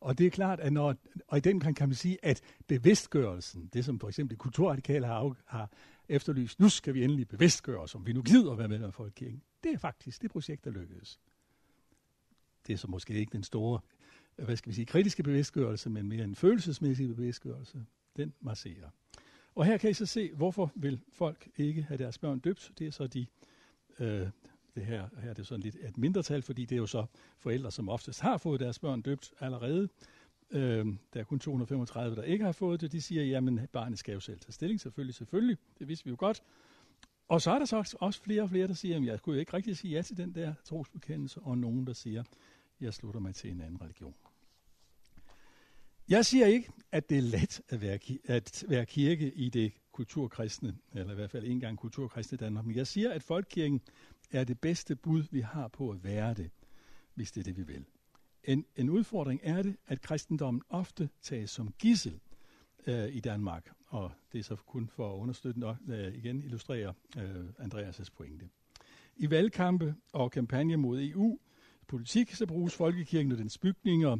[0.00, 0.94] Og det er klart, at når,
[1.28, 5.36] og i den kan, kan man sige, at bevidstgørelsen, det som for eksempel kulturradikale har,
[5.44, 5.70] har
[6.08, 8.92] efterlyst, nu skal vi endelig bevidstgøre os, om vi nu gider at være med i
[8.92, 9.42] folkekirken.
[9.64, 11.20] Det er faktisk det projekt, der lykkedes.
[12.66, 13.80] Det er så måske ikke den store,
[14.36, 17.84] hvad skal vi sige, kritiske bevidstgørelse, men mere en følelsesmæssig bevidstgørelse.
[18.16, 18.90] Den masserer.
[19.54, 22.72] Og her kan I så se, hvorfor vil folk ikke have deres børn døbt.
[22.78, 23.26] Det er så de
[23.98, 24.28] øh,
[24.74, 27.06] det her, her er det sådan lidt et mindretal, fordi det er jo så
[27.38, 29.88] forældre, som oftest har fået deres børn døbt allerede.
[30.50, 32.92] Øh, der er kun 235, der ikke har fået det.
[32.92, 35.56] De siger, jamen barnet skal jo selv tage stilling, selvfølgelig, selvfølgelig.
[35.78, 36.42] Det vidste vi jo godt.
[37.28, 39.40] Og så er der så også flere og flere, der siger, at jeg kunne jo
[39.40, 42.22] ikke rigtig sige ja til den der trosbekendelse, og nogen, der siger,
[42.80, 44.14] jeg slutter mig til en anden religion.
[46.08, 50.76] Jeg siger ikke, at det er let at være, at være kirke i det kulturkristne,
[50.94, 53.80] eller i hvert fald en gang kulturkristne Danmark, men jeg siger, at folkekirken
[54.30, 56.50] er det bedste bud, vi har på at være det,
[57.14, 57.84] hvis det er det, vi vil.
[58.44, 62.20] en, en udfordring er det, at kristendommen ofte tages som gissel
[62.86, 66.94] øh, i Danmark, og det er så kun for at understøtte nok, øh, igen illustrere
[67.18, 68.48] øh, Andreas' pointe.
[69.16, 71.38] I valgkampe og kampagne mod EU,
[71.86, 74.16] politik, så bruges folkekirken og dens bygninger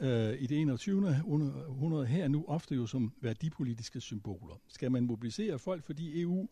[0.00, 1.22] øh, i det 21.
[1.26, 4.60] århundrede her nu ofte jo som værdipolitiske symboler.
[4.68, 6.48] Skal man mobilisere folk, fordi EU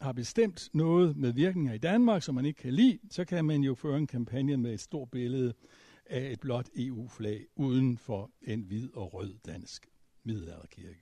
[0.00, 3.62] har bestemt noget med virkninger i Danmark, som man ikke kan lide, så kan man
[3.62, 5.54] jo føre en kampagne med et stort billede
[6.06, 9.88] af et blåt EU-flag uden for en hvid og rød dansk
[10.24, 11.00] middelalderkirke.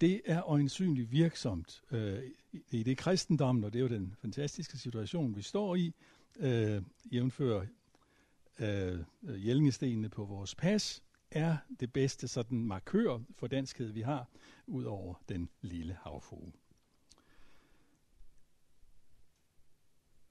[0.00, 2.18] Det er øjensynligt virksomt øh,
[2.70, 5.92] i det kristendom, og det er jo den fantastiske situation, vi står i,
[6.38, 7.66] øh, jævnfører
[8.60, 14.28] øh, øh jællingestenene på vores pas, er det bedste sådan markør for danskhed, vi har,
[14.66, 16.52] ud over den lille havfrue.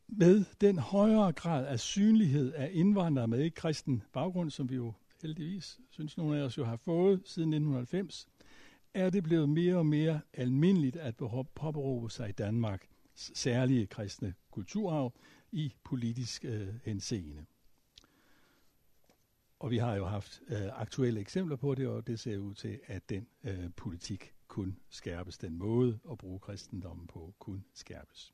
[0.08, 4.94] Med den højere grad af synlighed af indvandrere med ikke kristen baggrund, som vi jo
[5.22, 8.28] heldigvis synes nogle af os jo har fået siden 1990,
[8.94, 11.16] er det blevet mere og mere almindeligt at
[11.56, 15.14] påberåbe sig i Danmark særlige kristne kulturarv
[15.52, 17.46] i politisk øh, henseende.
[19.66, 22.80] Og vi har jo haft øh, aktuelle eksempler på det, og det ser ud til,
[22.88, 25.38] at den øh, politik kun skærpes.
[25.38, 28.34] Den måde at bruge kristendommen på kun skærpes.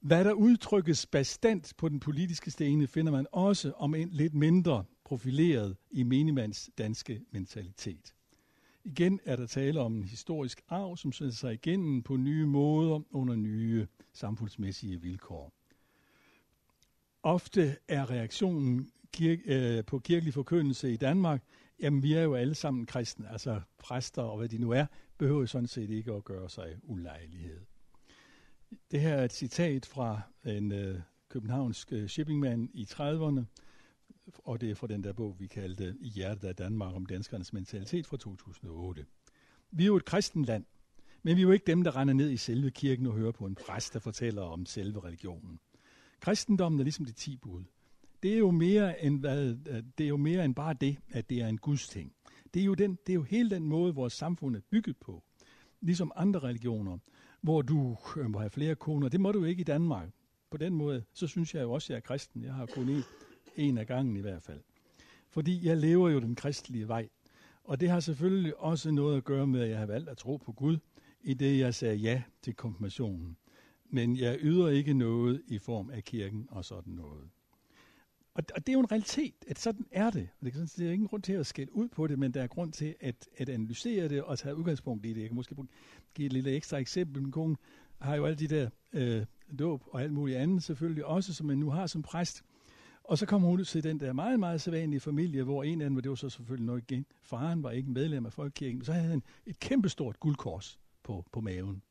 [0.00, 4.84] Hvad der udtrykkes bestandt på den politiske scene, finder man også om en lidt mindre
[5.04, 8.14] profileret i minimands danske mentalitet.
[8.84, 13.00] Igen er der tale om en historisk arv, som sætter sig igennem på nye måder
[13.10, 15.52] under nye samfundsmæssige vilkår.
[17.22, 21.42] Ofte er reaktionen kirke, øh, på kirkelig forkyndelse i Danmark,
[21.80, 24.86] jamen vi er jo alle sammen kristne, altså præster og hvad de nu er,
[25.18, 27.60] behøver sådan set ikke at gøre sig ulejlighed.
[28.90, 33.42] Det her er et citat fra en øh, københavnsk øh, shippingmand i 30'erne,
[34.44, 37.52] og det er fra den der bog, vi kaldte I hjertet af Danmark om danskernes
[37.52, 39.06] mentalitet fra 2008.
[39.70, 40.64] Vi er jo et kristent land,
[41.22, 43.46] men vi er jo ikke dem, der render ned i selve kirken og hører på
[43.46, 45.60] en præst, der fortæller om selve religionen.
[46.20, 47.64] Kristendommen er ligesom de ti bud.
[48.22, 51.30] Det er jo mere end, hvad, øh, det er jo mere end bare det, at
[51.30, 52.12] det er en Guds ting.
[52.54, 55.22] Det er, jo den, det er jo hele den måde, vores samfund er bygget på.
[55.80, 56.98] Ligesom andre religioner,
[57.40, 59.08] hvor du øh, må have flere koner.
[59.08, 60.08] Det må du ikke i Danmark.
[60.50, 62.42] På den måde, så synes jeg jo også, at jeg er kristen.
[62.42, 63.02] Jeg har kun en,
[63.56, 64.60] en af gangen i hvert fald.
[65.28, 67.08] Fordi jeg lever jo den kristelige vej.
[67.64, 70.36] Og det har selvfølgelig også noget at gøre med, at jeg har valgt at tro
[70.36, 70.78] på Gud,
[71.20, 73.36] i det jeg sagde ja til konfirmationen.
[73.90, 77.24] Men jeg yder ikke noget i form af kirken og sådan noget.
[78.38, 80.28] Og, og det er jo en realitet, at sådan er det.
[80.40, 82.42] Og det, er, der er ingen grund til at skælde ud på det, men der
[82.42, 85.20] er grund til at, at analysere det og tage udgangspunkt i det.
[85.20, 85.56] Jeg kan måske
[86.14, 87.22] give et lille ekstra eksempel.
[87.22, 87.56] Min kone
[88.00, 89.24] har jo alle de der øh,
[89.58, 92.42] dåb og alt muligt andet selvfølgelig også, som man nu har som præst.
[93.04, 95.90] Og så kommer hun ud til den der meget, meget sædvanlige familie, hvor en af
[95.90, 98.92] dem, det var så selvfølgelig nok igen, faren var ikke medlem af Folkekirken, men så
[98.92, 101.82] havde han et kæmpestort guldkors på, på maven.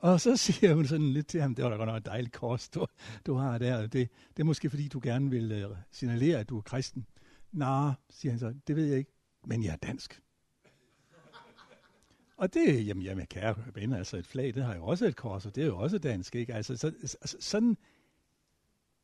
[0.00, 2.32] Og så siger hun sådan lidt til ham, det var da godt nok et dejligt
[2.32, 2.86] kors, du,
[3.26, 3.80] du har der.
[3.82, 3.92] Det,
[4.36, 7.06] det er måske fordi, du gerne vil øh, signalere, at du er kristen.
[7.52, 9.12] Nej, siger han så, det ved jeg ikke,
[9.46, 10.22] men jeg er dansk.
[12.36, 15.46] Og det, jamen, jamen kære venner, altså et flag, det har jo også et kors,
[15.46, 16.54] og det er jo også dansk, ikke?
[16.54, 16.92] Altså, så,
[17.40, 17.76] sådan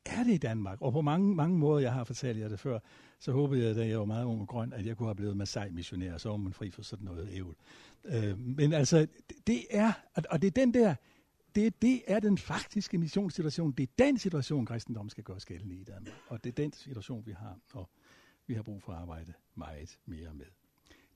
[0.06, 2.78] er det i Danmark, og på mange, mange måder, jeg har fortalt jer det før,
[3.18, 5.36] så håbede jeg, da jeg var meget ung og grøn, at jeg kunne have blevet
[5.36, 7.56] Masai-missionær, så var man fri for sådan noget ævl.
[8.04, 9.06] Øh, men altså,
[9.46, 9.92] det er,
[10.30, 10.94] og det er den der,
[11.54, 13.72] det, det er den faktiske missionssituation.
[13.72, 16.14] Det er den situation, kristendommen skal gøre skældende i Danmark.
[16.28, 17.90] Og det er den situation, vi har, og
[18.46, 20.46] vi har brug for at arbejde meget mere med.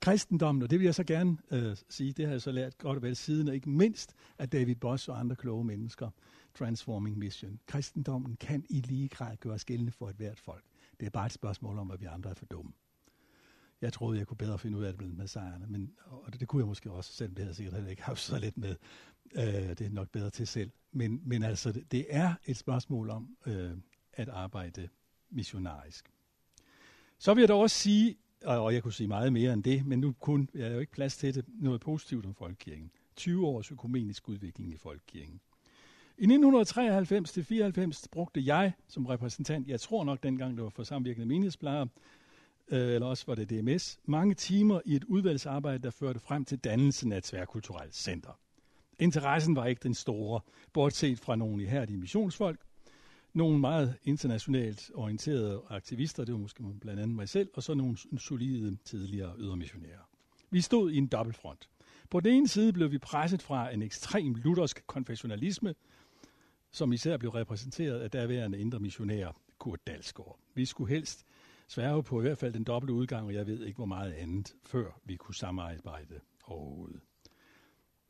[0.01, 2.97] Kristendommen, og det vil jeg så gerne øh, sige, det har jeg så lært godt
[2.97, 6.11] og vel siden, og ikke mindst af David Boss og andre kloge mennesker,
[6.55, 7.61] Transforming Mission.
[7.67, 10.65] Kristendommen kan i lige grad gøre skældende for et hvert folk.
[11.01, 12.73] Det er bare et spørgsmål om, at vi andre er for dumme.
[13.81, 16.49] Jeg troede, jeg kunne bedre finde ud af det blandt messiaherne, men, og det, det
[16.49, 18.77] kunne jeg måske også, selvom det havde sikkert heller ikke haft så lidt med.
[19.35, 20.71] Øh, det er nok bedre til selv.
[20.93, 23.77] Men, men altså, det, det er et spørgsmål om øh,
[24.13, 24.89] at arbejde
[25.31, 26.11] missionarisk.
[27.19, 30.01] Så vil jeg dog også sige, og jeg kunne sige meget mere end det, men
[30.01, 32.91] nu kun, jeg er jo ikke plads til det, noget positivt om Folkekirken.
[33.17, 35.41] 20 års økumenisk udvikling i Folkekirken.
[36.23, 41.89] I 1993-94 brugte jeg som repræsentant, jeg tror nok dengang det var for samvirkende menighedsplejere,
[42.69, 46.59] øh, eller også var det DMS, mange timer i et udvalgsarbejde, der førte frem til
[46.59, 48.39] dannelsen af et tværkulturelt center.
[48.99, 50.41] Interessen var ikke den store,
[50.73, 52.61] bortset fra nogle ihærdige missionsfolk,
[53.33, 57.97] nogle meget internationalt orienterede aktivister, det var måske blandt andet mig selv, og så nogle
[58.19, 60.09] solide tidligere ydermissionærer.
[60.51, 61.69] Vi stod i en dobbeltfront.
[62.11, 65.75] På den ene side blev vi presset fra en ekstrem luthersk konfessionalisme,
[66.73, 70.39] som især blev repræsenteret af derværende indre missionær Kurt Dalsgaard.
[70.55, 71.27] Vi skulle helst
[71.69, 74.55] sværge på i hvert fald den dobbelte udgang, og jeg ved ikke, hvor meget andet,
[74.67, 77.01] før vi kunne samarbejde overhovedet.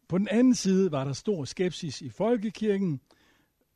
[0.09, 3.01] På den anden side var der stor skepsis i folkekirken,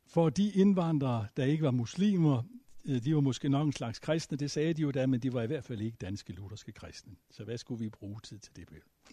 [0.07, 2.43] for de indvandrere, der ikke var muslimer,
[2.85, 5.33] øh, de var måske nok en slags kristne, det sagde de jo da, men de
[5.33, 7.15] var i hvert fald ikke danske lutherske kristne.
[7.31, 8.67] Så hvad skulle vi bruge tid til det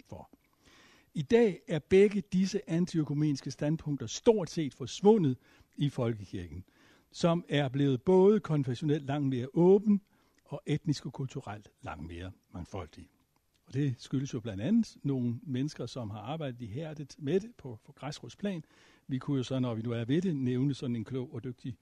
[0.08, 0.30] for?
[1.14, 5.38] I dag er begge disse antiøkumeniske standpunkter stort set forsvundet
[5.77, 6.64] i folkekirken,
[7.11, 10.01] som er blevet både konfessionelt langt mere åben
[10.44, 13.09] og etnisk og kulturelt langt mere mangfoldig.
[13.66, 17.79] Og det skyldes jo blandt andet nogle mennesker, som har arbejdet ihærdigt med det på,
[17.85, 18.64] på græsrodsplan.
[19.07, 21.44] Vi kunne jo så, når vi nu er ved det, nævne sådan en klog og
[21.44, 21.77] dygtig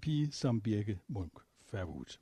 [0.00, 1.32] pige som Birke Munk
[1.64, 2.18] Færwood.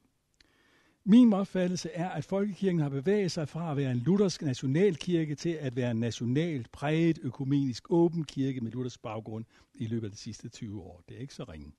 [1.07, 5.49] Min opfattelse er, at folkekirken har bevæget sig fra at være en luthersk nationalkirke til
[5.49, 10.17] at være en nationalt præget, økumenisk åben kirke med luthersk baggrund i løbet af de
[10.17, 11.03] sidste 20 år.
[11.09, 11.73] Det er ikke så ringe.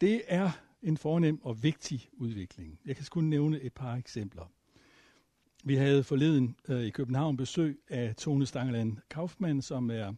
[0.00, 0.50] Det er
[0.82, 2.80] en fornem og vigtig udvikling.
[2.86, 4.50] Jeg kan kun nævne et par eksempler.
[5.64, 10.14] Vi havde forleden øh, i København besøg af Tone Stangeland Kaufmann, som er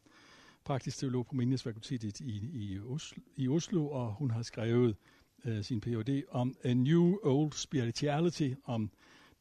[0.65, 4.97] praktisk teolog på Menighedsfakultetet i, i, Oslo, i Oslo, og hun har skrevet
[5.45, 6.23] øh, sin Ph.D.
[6.31, 8.91] om A New Old Spirituality, om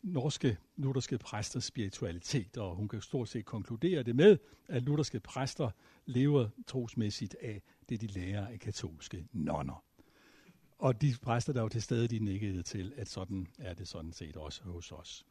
[0.04, 4.38] norske lutherske præsters spiritualitet, og hun kan stort set konkludere det med,
[4.68, 5.70] at lutherske præster
[6.06, 9.84] lever trosmæssigt af det, de lærer af katolske nonner.
[10.78, 14.14] Og de præster, der jo til stede, de nikkede til, at sådan er det sådan
[14.14, 15.26] set også hos os.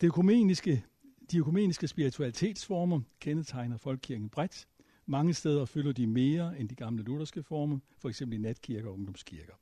[0.00, 0.84] Det økumeniske,
[1.30, 4.68] de økumeniske spiritualitetsformer kendetegner folkekirken bredt.
[5.06, 8.94] Mange steder fylder de mere end de gamle lutherske former, for eksempel i natkirker og
[8.94, 9.54] ungdomskirker.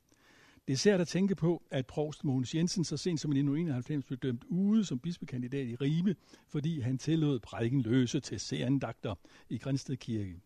[0.67, 4.05] Det er særligt at tænke på, at provst Mogens Jensen så sent som i 1991
[4.05, 6.17] blev dømt ude som bispekandidat i Ribe,
[6.49, 9.15] fordi han tillod prædiken løse til serandagter
[9.49, 10.41] i Grænsted Kirke.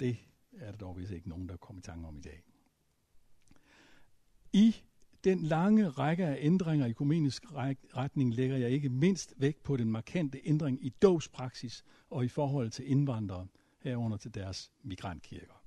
[0.00, 0.16] Det
[0.52, 2.42] er der dog vist ikke nogen, der kommer i tanke om i dag.
[4.52, 4.76] I
[5.26, 7.42] den lange række af ændringer i kumenisk
[7.96, 12.70] retning lægger jeg ikke mindst vægt på den markante ændring i dåbspraksis og i forhold
[12.70, 13.46] til indvandrere,
[13.80, 15.62] herunder til deres migrantkirker.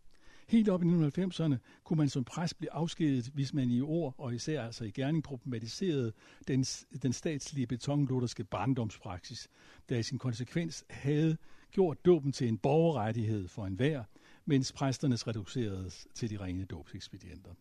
[0.47, 4.35] Helt op i 1990'erne kunne man som præst blive afskedet, hvis man i ord og
[4.35, 6.13] især altså i gerning problematiserede
[6.47, 6.63] den,
[7.01, 9.47] den statslige betonlutherske barndomspraksis,
[9.89, 11.37] der i sin konsekvens havde
[11.71, 14.03] gjort dåben til en borgerrettighed for enhver,
[14.45, 17.51] mens præsternes reduceredes til de rene dåbsekspedienter.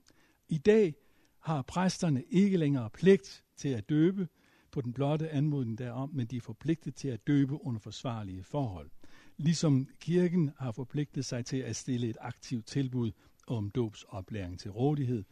[0.48, 0.94] I dag
[1.40, 4.28] har præsterne ikke længere pligt til at døbe
[4.70, 8.90] på den blotte anmodning derom, men de er forpligtet til at døbe under forsvarlige forhold.
[9.36, 13.12] Ligesom kirken har forpligtet sig til at stille et aktivt tilbud
[13.46, 15.24] om dåbsoplæring til rådighed,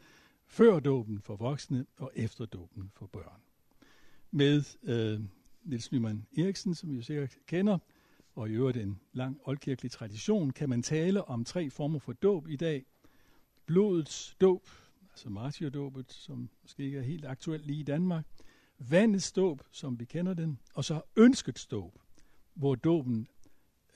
[0.45, 3.41] før dåben for voksne og efter dåben for børn.
[4.31, 5.21] Med øh,
[5.63, 7.77] Niels Nyman Eriksen, som vi jo sikkert kender,
[8.35, 12.47] og i øvrigt en lang oldkirkelig tradition, kan man tale om tre former for dåb
[12.47, 12.85] i dag.
[13.65, 14.69] Blodets dåb,
[15.17, 18.25] altså martyrdåbet, som måske ikke er helt aktuelt lige i Danmark,
[18.79, 21.99] vandets dåb, som vi kender den, og så ønskets dåb,
[22.53, 23.27] hvor dåben,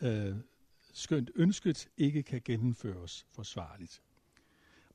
[0.01, 0.35] øh,
[0.93, 4.01] skønt ønsket, ikke kan gennemføres forsvarligt.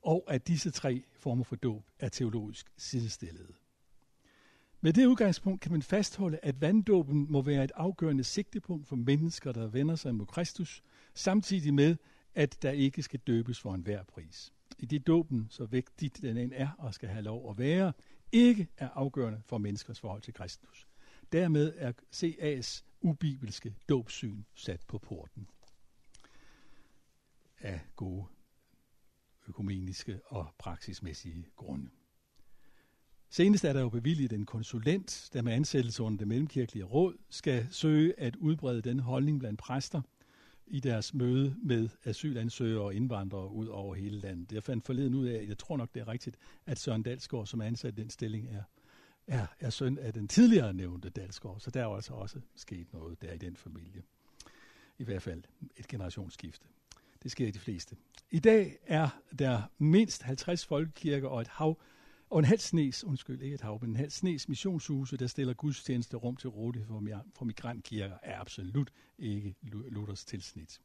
[0.02, 3.52] Og at disse tre former for dåb er teologisk sidestillede.
[4.80, 9.52] Med det udgangspunkt kan man fastholde, at vanddåben må være et afgørende sigtepunkt for mennesker,
[9.52, 10.82] der vender sig mod Kristus,
[11.14, 11.96] samtidig med,
[12.34, 16.52] at der ikke skal døbes for enhver pris i det dåben, så vigtigt den end
[16.54, 17.92] er og skal have lov at være,
[18.32, 20.88] ikke er afgørende for menneskers forhold til Kristus.
[21.32, 25.48] Dermed er CA's ubibelske dåbsyn sat på porten
[27.58, 28.26] af gode
[29.48, 31.90] økumeniske og praksismæssige grunde.
[33.30, 37.66] Senest er der jo bevilget en konsulent, der med ansættelse under det mellemkirkelige råd skal
[37.70, 40.02] søge at udbrede den holdning blandt præster–
[40.66, 44.52] i deres møde med asylansøgere og indvandrere ud over hele landet.
[44.52, 47.60] Jeg fandt forleden ud af, jeg tror nok det er rigtigt, at Søren Dalsgaard, som
[47.60, 48.62] er ansat i den stilling, er,
[49.26, 51.60] er, er søn af den tidligere nævnte Dalsgaard.
[51.60, 54.02] Så der er altså også sket noget der i den familie.
[54.98, 55.42] I hvert fald
[55.76, 56.66] et generationsskifte.
[57.22, 57.96] Det sker i de fleste.
[58.30, 61.78] I dag er der mindst 50 folkekirker og et hav
[62.30, 65.54] og en halv snes, undskyld, ikke et hav, men en halv snes missionshuse, der stiller
[65.54, 70.80] gudstjeneste rum til rådighed for, for migrantkirker, er absolut ikke Luthers tilsnit.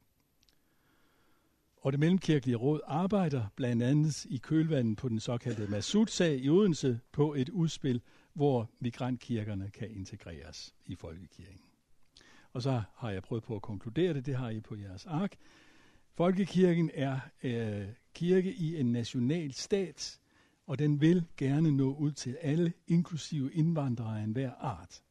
[1.76, 7.00] Og det mellemkirkelige råd arbejder blandt andet i kølvandet på den såkaldte Masud-sag i Odense
[7.12, 8.00] på et udspil,
[8.32, 11.60] hvor migrantkirkerne kan integreres i folkekirken.
[12.52, 15.36] Og så har jeg prøvet på at konkludere det, det har I på jeres ark.
[16.14, 20.20] Folkekirken er øh, kirke i en national stat,
[20.66, 25.02] og den vil gerne nå ud til alle, inklusive indvandrere af enhver art.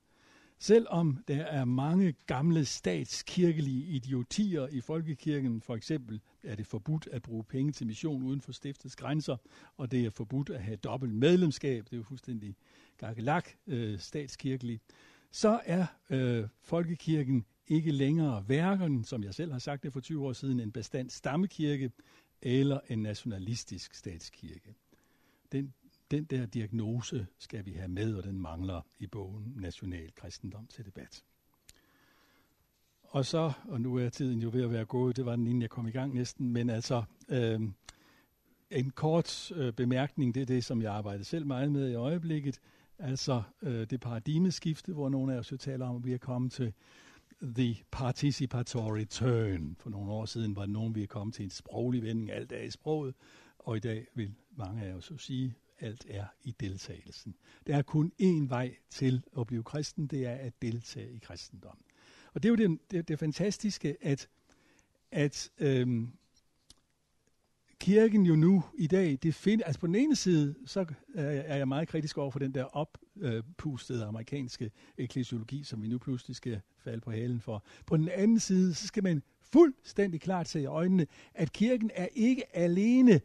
[0.59, 7.21] Selvom der er mange gamle statskirkelige idiotier i folkekirken, for eksempel er det forbudt at
[7.21, 9.37] bruge penge til mission uden for stiftets grænser,
[9.77, 12.55] og det er forbudt at have dobbelt medlemskab, det er jo fuldstændig
[12.97, 14.79] gakkelak øh, statskirkelig,
[15.31, 20.25] så er øh, folkekirken ikke længere hverken, som jeg selv har sagt det for 20
[20.25, 21.91] år siden, en bestand stammekirke
[22.41, 24.75] eller en nationalistisk statskirke.
[25.51, 25.73] Den
[26.11, 30.85] den der diagnose skal vi have med, og den mangler i bogen National Kristendom til
[30.85, 31.23] debat.
[33.03, 35.61] Og så, og nu er tiden jo ved at være gået, det var den inden
[35.61, 37.61] jeg kom i gang næsten, men altså øh,
[38.71, 42.59] en kort øh, bemærkning, det er det, som jeg arbejder selv meget med i øjeblikket,
[42.99, 46.51] altså øh, det paradigmeskifte, hvor nogle af os jo taler om, at vi er kommet
[46.51, 46.73] til
[47.41, 49.75] the participatory turn.
[49.79, 52.51] For nogle år siden var det nogen, vi er kommet til en sproglig vending, alt
[52.51, 53.15] er i sproget,
[53.59, 57.35] og i dag vil mange af os at sige, alt er i deltagelsen.
[57.67, 61.83] Der er kun én vej til at blive kristen, det er at deltage i kristendommen.
[62.33, 64.29] Og det er jo det, det, det fantastiske, at,
[65.11, 66.11] at øhm,
[67.79, 70.85] kirken jo nu i dag, det find, altså på den ene side, så øh,
[71.15, 76.35] er jeg meget kritisk over for den der oppustede amerikanske eklesiologi, som vi nu pludselig
[76.35, 77.63] skal falde på halen for.
[77.85, 82.07] På den anden side, så skal man fuldstændig klart se i øjnene, at kirken er
[82.13, 83.21] ikke alene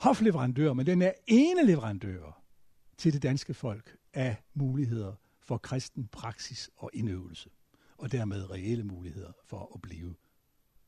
[0.00, 2.42] hofleverandør, men den er ene leverandør
[2.98, 7.50] til det danske folk af muligheder for kristen praksis og indøvelse,
[7.98, 10.14] og dermed reelle muligheder for at blive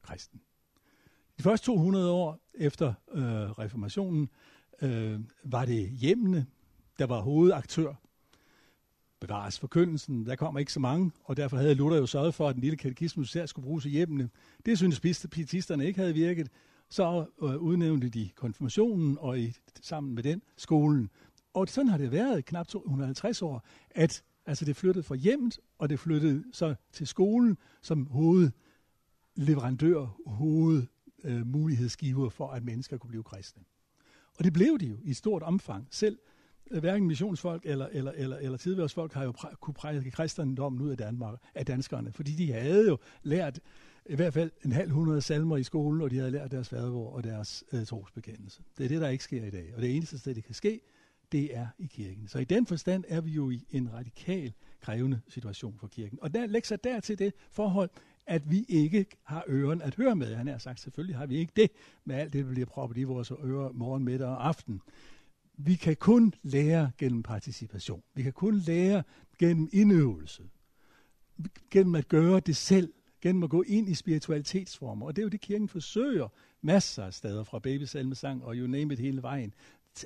[0.03, 0.41] kristen.
[1.39, 4.29] De første 200 år efter øh, reformationen
[4.83, 6.47] øh, var det hjemmene,
[6.99, 7.95] der var hovedaktør.
[9.21, 12.55] Bevares forkyndelsen, der kom ikke så mange, og derfor havde Luther jo sørget for, at
[12.55, 14.31] den lille katekismus her skulle bruges i hjemmene.
[14.67, 15.01] Det synes
[15.31, 16.51] pietisterne ikke havde virket,
[16.93, 21.11] så øh, udnævnte de konfirmationen og i, sammen med den skolen.
[21.55, 25.89] Og sådan har det været knap 250 år, at altså det flyttede fra hjemmet, og
[25.89, 33.63] det flyttede så til skolen som hovedleverandør, hovedmulighedsgiver øh, for, at mennesker kunne blive kristne.
[34.39, 35.89] Og det blev de jo i stort omfang.
[35.91, 36.19] Selv
[36.81, 40.97] hverken missionsfolk eller, eller, eller, eller tidværsfolk har jo præ- kunne prædike kristendommen ud af,
[40.97, 43.61] Danmark, af danskerne, fordi de havde jo lært
[44.07, 47.11] i hvert fald en halv hundrede salmer i skolen, og de havde lært deres fadervor
[47.11, 48.63] og deres øh, trosbekendelse.
[48.79, 49.73] Det er det, der ikke sker i dag.
[49.77, 50.81] Og det eneste sted, det kan ske,
[51.33, 52.29] det er i kirken.
[52.29, 56.19] Så i den forstand er vi jo i en radikal krævende situation for kirken.
[56.23, 57.91] Og der lægger sig der til det forhold,
[58.27, 60.35] at vi ikke har øren at høre med.
[60.35, 61.71] Han har sagt, selvfølgelig har vi ikke det,
[62.05, 64.81] med alt det, der bliver proppet i vores ører morgen, middag og aften.
[65.57, 68.03] Vi kan kun lære gennem participation.
[68.15, 69.03] Vi kan kun lære
[69.39, 70.43] gennem indøvelse.
[71.71, 72.93] Gennem at gøre det selv
[73.23, 75.07] gennem at gå ind i spiritualitetsformer.
[75.07, 76.29] Og det er jo det, kirken forsøger
[76.63, 79.55] masser af steder, fra babysalmesang og you name it hele vejen,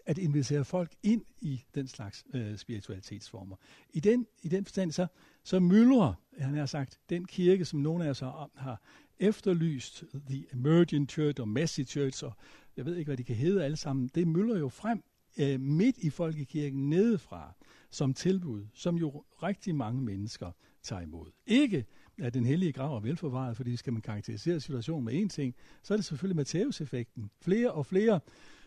[0.07, 3.57] at invitere folk ind i den slags øh, spiritualitetsformer.
[3.93, 5.07] I den, i den forstand så,
[5.43, 8.83] så myldrer, han har sagt, den kirke, som nogle af os har, har
[9.19, 12.33] efterlyst, The Emergent Church og Messy Church, og
[12.77, 15.05] jeg ved ikke, hvad de kan hedde alle sammen, det myldrer jo frem
[15.39, 17.55] øh, midt i folkekirken nedefra
[17.91, 20.53] som tilbud, som jo rigtig mange mennesker
[20.87, 21.31] tager imod.
[21.47, 21.85] Ikke
[22.19, 25.95] at den hellige grav er velforvaret, fordi skal man karakterisere situationen med én ting, så
[25.95, 27.31] er det selvfølgelig Matthæus-effekten.
[27.41, 28.21] Flere og flere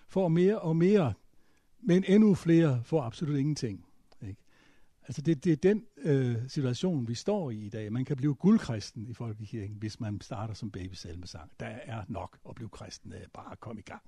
[0.08, 1.14] får mere og mere,
[1.80, 3.86] men endnu flere får absolut ingenting.
[4.22, 4.42] Ikke?
[5.04, 7.94] Altså det, det er den øh, situation, vi står i i dag.
[7.94, 11.52] Man kan blive guldkristen i folkekirken, hvis man starter som babysalmesang.
[11.60, 14.02] Der er nok at blive kristen af, bare kom i gang.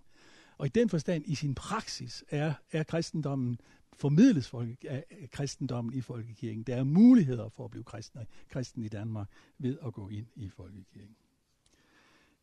[0.61, 3.59] Og i den forstand, i sin praksis, er, er kristendommen
[3.93, 6.63] formidles folke, af kristendommen i folkekirken.
[6.63, 10.49] Der er muligheder for at blive kristen, kristen i Danmark ved at gå ind i
[10.49, 11.15] folkekirken.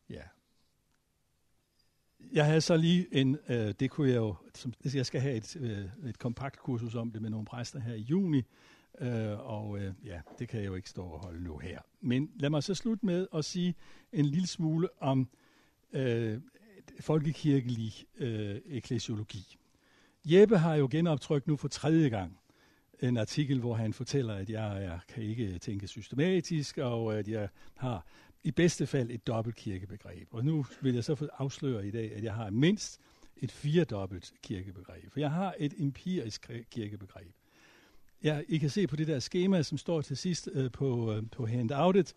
[0.09, 0.21] Ja.
[2.31, 5.55] Jeg havde så lige en, øh, det kunne jeg jo, som, jeg skal have et,
[5.55, 8.43] øh, et kompakt kursus om det med nogle præster her i juni,
[8.99, 11.79] øh, og øh, ja, det kan jeg jo ikke stå og holde nu her.
[12.01, 13.75] Men lad mig så slutte med at sige
[14.13, 15.29] en lille smule om
[15.93, 16.41] øh,
[16.99, 19.57] folkekirkelig øh, eklesiologi.
[20.25, 22.39] Jeppe har jo genoptrykt nu for tredje gang
[23.01, 27.49] en artikel, hvor han fortæller, at jeg, jeg kan ikke tænke systematisk, og at jeg
[27.75, 28.05] har
[28.43, 30.27] i bedste fald et dobbelt kirkebegreb.
[30.31, 32.99] Og nu vil jeg så afsløre i dag, at jeg har mindst
[33.37, 35.11] et firedobbelt kirkebegreb.
[35.11, 37.33] For jeg har et empirisk kirkebegreb.
[38.23, 41.23] Ja, I kan se på det der schema, som står til sidst øh, på, øh,
[41.31, 42.15] på handoutet.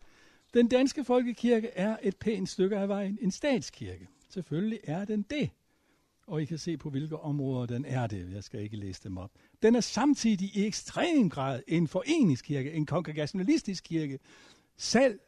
[0.55, 4.09] Den danske folkekirke er et pænt stykke af vejen en statskirke.
[4.29, 5.51] Selvfølgelig er den det
[6.27, 8.33] og I kan se på, hvilke områder den er det.
[8.35, 9.31] Jeg skal ikke læse dem op.
[9.63, 14.19] Den er samtidig i ekstrem grad en foreningskirke, en kongregationalistisk kirke.
[14.77, 15.19] Selv,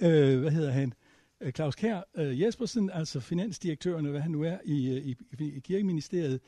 [0.00, 0.92] øh, hvad hedder han,
[1.40, 5.16] øh, Claus Kær øh, Jespersen, altså finansdirektøren, hvad han nu er i, øh, i,
[5.56, 6.40] i kirkeministeriet,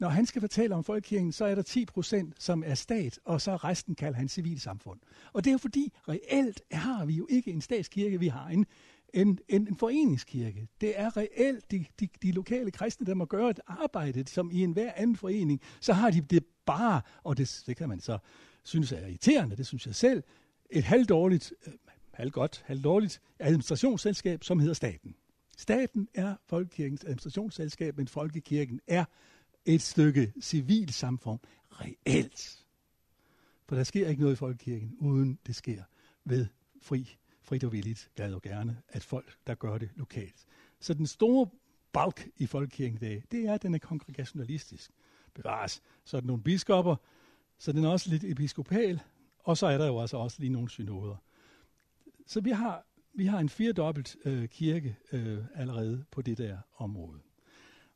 [0.00, 3.40] når han skal fortælle om folkekirken, så er der 10 procent, som er stat, og
[3.40, 5.00] så resten kalder han civilsamfund.
[5.32, 8.66] Og det er jo fordi, reelt har vi jo ikke en statskirke, vi har en,
[9.14, 10.68] en, en, en foreningskirke.
[10.80, 14.62] Det er reelt de, de, de lokale kristne, der må gøre et arbejde, som i
[14.62, 15.60] enhver anden forening.
[15.80, 18.18] Så har de det bare, og det, det kan man så
[18.62, 20.22] synes er irriterende, det synes jeg selv,
[20.70, 21.72] et halvdårligt, øh,
[22.12, 25.14] halvgodt, halvdårligt administrationsselskab, som hedder staten.
[25.56, 29.04] Staten er folkekirkens administrationsselskab, men folkekirken er
[29.64, 31.40] et stykke civilsamfund
[31.70, 32.66] reelt.
[33.66, 35.82] For der sker ikke noget i folkekirken, uden det sker
[36.24, 36.46] ved
[36.82, 40.46] fri, frit og villigt, glad og gerne, at folk, der gør det lokalt.
[40.80, 41.48] Så den store
[41.92, 44.90] balk i folkekirken i dag, det er, at den er kongregationalistisk.
[45.34, 45.82] Bevares.
[46.04, 46.96] Så er der nogle biskopper,
[47.58, 49.00] så den er også lidt episkopal,
[49.38, 51.16] og så er der jo altså også lige nogle synoder.
[52.26, 57.20] Så vi har, vi har en firedobbelt øh, kirke øh, allerede på det der område.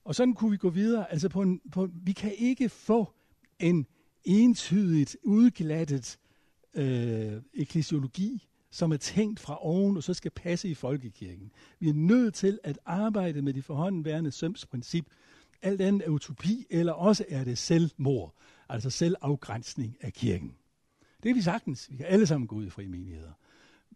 [0.05, 1.13] Og sådan kunne vi gå videre.
[1.13, 3.15] Altså på en, på, vi kan ikke få
[3.59, 3.87] en
[4.25, 6.19] entydigt udglattet
[6.75, 11.53] øh, eklesiologi, som er tænkt fra oven og så skal passe i folkekirken.
[11.81, 15.07] Vi er nødt til at arbejde med de forhåndenværende sømsprincip.
[15.63, 18.35] Alt andet er utopi, eller også er det selvmord,
[18.69, 20.55] altså selvafgrænsning af kirken.
[21.23, 21.91] Det er vi sagtens.
[21.91, 23.33] Vi kan alle sammen gå ud i frie menigheder.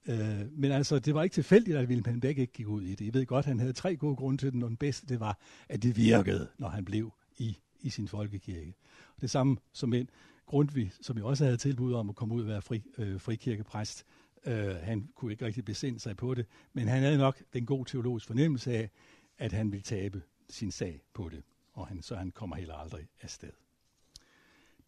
[0.08, 3.04] Øh, men altså, det var ikke tilfældigt, at Wilhelm Beck ikke gik ud i det.
[3.04, 5.38] Jeg ved godt, han havde tre gode grunde til den, og den bedste det var,
[5.68, 8.74] at det virkede, når han blev i, i sin folkekirke.
[9.16, 10.10] Og det samme som en
[10.48, 14.04] Grundtvig, som jo også havde tilbud om at komme ud og være fri, øh, frikirkepræst.
[14.46, 17.90] Øh, han kunne ikke rigtig besinde sig på det, men han havde nok den gode
[17.90, 18.90] teologisk fornemmelse af,
[19.38, 21.42] at han ville tabe sin sag på det,
[21.72, 23.50] og han, så han kommer heller aldrig afsted.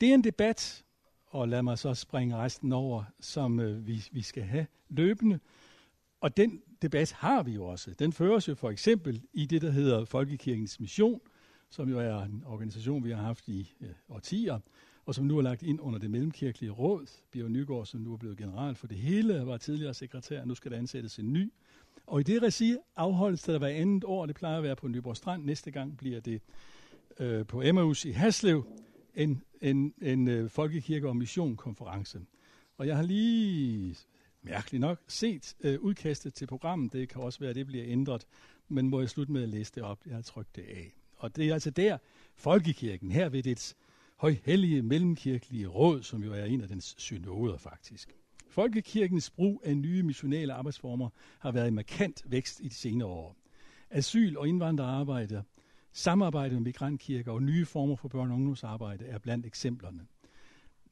[0.00, 0.84] Det er en debat,
[1.30, 5.38] og lad mig så springe resten over, som øh, vi, vi skal have løbende.
[6.20, 7.94] Og den debat har vi jo også.
[7.98, 11.20] Den føres jo for eksempel i det, der hedder Folkekirkens Mission,
[11.70, 14.58] som jo er en organisation, vi har haft i øh, årtier,
[15.06, 17.06] og som nu er lagt ind under det mellemkirkelige råd.
[17.32, 20.70] Bjørn Nygaard, som nu er blevet general for det hele, var tidligere sekretær, nu skal
[20.70, 21.52] der ansættes en ny.
[22.06, 25.16] Og i det regi afholdes der hver andet år, det plejer at være på Nyborg
[25.16, 26.42] Strand, næste gang bliver det
[27.18, 28.64] øh, på Emmaus i Haslev,
[29.14, 32.20] en, en, en øh, folkekirke- og missionkonference.
[32.78, 33.96] Og jeg har lige,
[34.42, 36.92] mærkeligt nok, set øh, udkastet til programmet.
[36.92, 38.26] Det kan også være, at det bliver ændret.
[38.68, 40.06] Men må jeg slutte med at læse det op?
[40.06, 40.92] Jeg har trykt det af.
[41.16, 41.98] Og det er altså der,
[42.36, 43.76] folkekirken, her ved dets
[44.16, 48.16] højhellige mellemkirkelige råd, som jo er en af dens synoder faktisk.
[48.48, 51.08] Folkekirkens brug af nye missionale arbejdsformer
[51.38, 53.36] har været i markant vækst i de senere år.
[53.90, 55.42] Asyl- og indvandrerarbejde
[55.92, 60.06] Samarbejde med migrantkirker og nye former for børne- og ungdomsarbejde er blandt eksemplerne.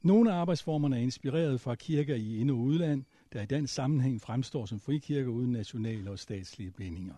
[0.03, 4.21] Nogle af arbejdsformerne er inspireret fra kirker i ind- og udland, der i den sammenhæng
[4.21, 7.15] fremstår som frikirker uden nationale og statslige bindinger.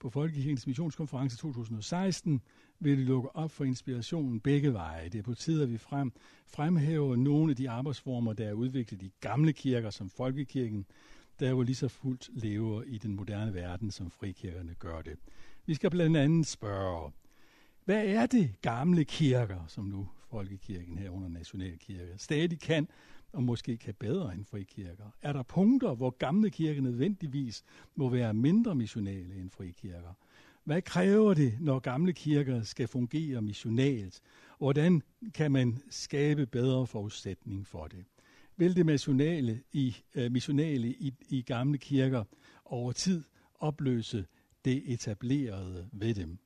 [0.00, 2.42] På Folkekirkens Missionskonference 2016
[2.80, 5.08] vil vi lukke op for inspirationen begge veje.
[5.08, 6.12] Det er på tide, at vi frem,
[6.46, 10.86] fremhæver nogle af de arbejdsformer, der er udviklet i gamle kirker som Folkekirken,
[11.40, 15.18] der jo lige så fuldt lever i den moderne verden, som frikirkerne gør det.
[15.66, 17.12] Vi skal blandt andet spørge,
[17.84, 22.88] hvad er det gamle kirker, som nu Folkekirken her under Nationalkirke, stadig kan
[23.32, 25.04] og måske kan bedre end frikirker?
[25.22, 30.12] Er der punkter, hvor gamle kirker nødvendigvis må være mindre missionale end frikirker?
[30.64, 34.20] Hvad kræver det, når gamle kirker skal fungere missionalt?
[34.58, 35.02] Hvordan
[35.34, 38.04] kan man skabe bedre forudsætning for det?
[38.56, 42.24] Vil det missionale i, øh, missionale i, i gamle kirker
[42.64, 43.24] over tid
[43.60, 44.26] opløse
[44.64, 46.38] det etablerede ved dem.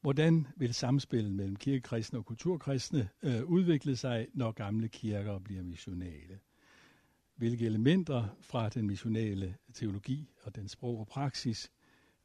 [0.00, 6.40] Hvordan vil samspillet mellem kirkekristne og kulturkristne øh, udvikle sig, når gamle kirker bliver missionale?
[7.36, 11.72] Hvilke elementer fra den missionale teologi og den sprog og praksis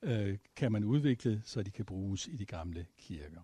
[0.01, 3.41] øh, kan man udvikle, så de kan bruges i de gamle kirker?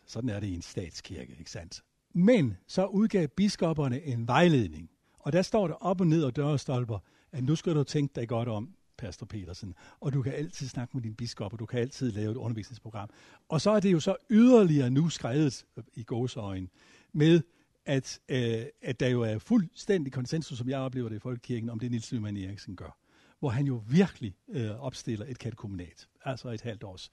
[0.09, 1.83] Sådan er det i en statskirke, ikke sandt?
[2.15, 6.99] Men så udgav biskopperne en vejledning, og der står der op og ned og dørstolper,
[7.33, 10.97] at nu skal du tænke dig godt om, Pastor Petersen, og du kan altid snakke
[10.97, 13.11] med din biskop, og du kan altid lave et undervisningsprogram.
[13.49, 16.71] Og så er det jo så yderligere nu skrevet øh, i gåsøjen
[17.13, 17.41] med,
[17.87, 21.79] at, øh, at der jo er fuldstændig konsensus, som jeg oplever det i Folkekirken, om
[21.79, 22.99] det Nils Nyman Eriksen gør.
[23.39, 27.11] Hvor han jo virkelig øh, opstiller et katekomunat, altså et halvt års,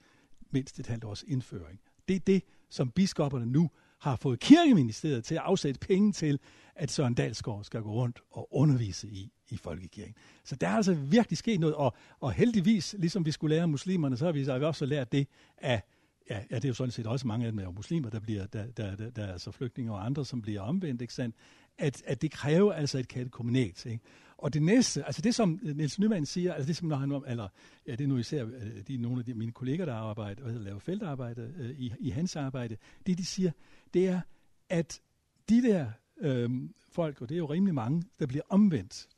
[0.50, 1.80] mindst et halvt års indføring.
[2.08, 6.38] Det er det, som biskopperne nu har fået kirkeministeriet til at afsætte penge til,
[6.74, 10.14] at Søren Dalsgaard skal gå rundt og undervise i, i folkekirken.
[10.44, 14.16] Så der er altså virkelig sket noget, og, og heldigvis, ligesom vi skulle lære muslimerne,
[14.16, 15.82] så har vi, så har vi også lært det af,
[16.30, 18.46] ja, ja, det er jo sådan set også mange af dem er muslimer, der bliver,
[18.46, 21.36] der, der, der, der er altså flygtninge og andre, som bliver omvendt, ikke sandt?
[21.78, 24.04] At, at det kræver altså et katekomunat, ikke?
[24.38, 27.22] Og det næste, altså det som øh, Niels Nyman siger, altså det som når han,
[27.26, 27.48] eller
[27.86, 30.52] ja, det er nu især øh, de, nogle af de, mine kolleger, der arbejder, hvad
[30.52, 32.76] hedder, laver feltarbejde øh, i, i hans arbejde,
[33.06, 33.50] det de siger,
[33.94, 34.20] det er,
[34.68, 35.00] at
[35.48, 39.08] de der øh, folk, og det er jo rimelig mange, der bliver omvendt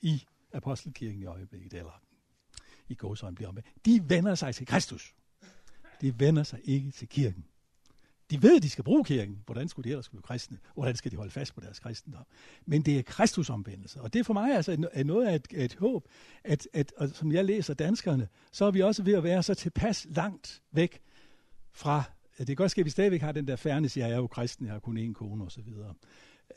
[0.00, 2.02] i Apostelkirken i øjeblikket, eller
[2.88, 5.14] i gåsøjne bliver omvendt, de vender sig til Kristus.
[6.00, 7.44] De vender sig ikke til kirken.
[8.30, 9.42] De ved, at de skal bruge kirken.
[9.46, 10.58] Hvordan skulle de ellers blive kristne?
[10.74, 12.24] Hvordan skal de holde fast på deres kristendom?
[12.66, 14.00] Men det er Kristusomvendelse.
[14.00, 16.08] Og det er for mig altså noget af et, et håb,
[16.44, 19.54] at, at og som jeg læser danskerne, så er vi også ved at være så
[19.54, 21.00] tilpas langt væk
[21.72, 22.02] fra,
[22.38, 24.66] det kan godt ske, at vi stadigvæk har den der færnes, jeg er jo kristen,
[24.66, 25.68] jeg har kun én kone osv.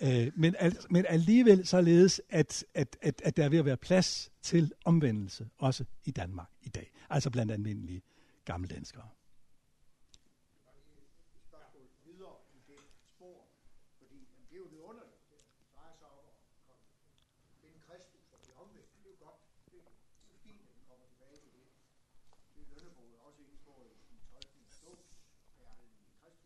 [0.02, 3.78] Øh, men, al, men alligevel således, at, at, at, at der er ved at være
[3.78, 6.92] plads til omvendelse, også i Danmark i dag.
[7.10, 8.02] Altså blandt almindelige
[8.46, 9.04] gamle danskere.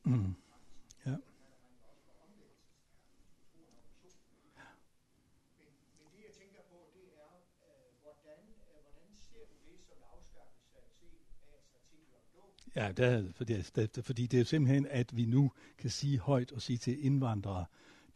[0.05, 0.35] Mm.
[1.05, 1.15] Ja.
[12.75, 16.51] Ja, det er, fordi, det, fordi det er simpelthen, at vi nu kan sige højt
[16.51, 17.65] og sige til indvandrere,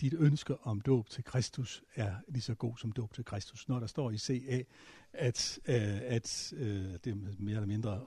[0.02, 3.68] dit ønske om dåb til Kristus er lige så god som dåb til Kristus.
[3.68, 4.64] Når der står i CA,
[5.14, 8.06] at, øh, at øh, det er mere eller mindre...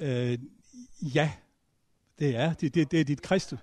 [0.00, 0.38] Øh,
[1.02, 1.32] Ja,
[2.18, 2.54] det er.
[2.54, 3.58] Det, det, det er dit kristus.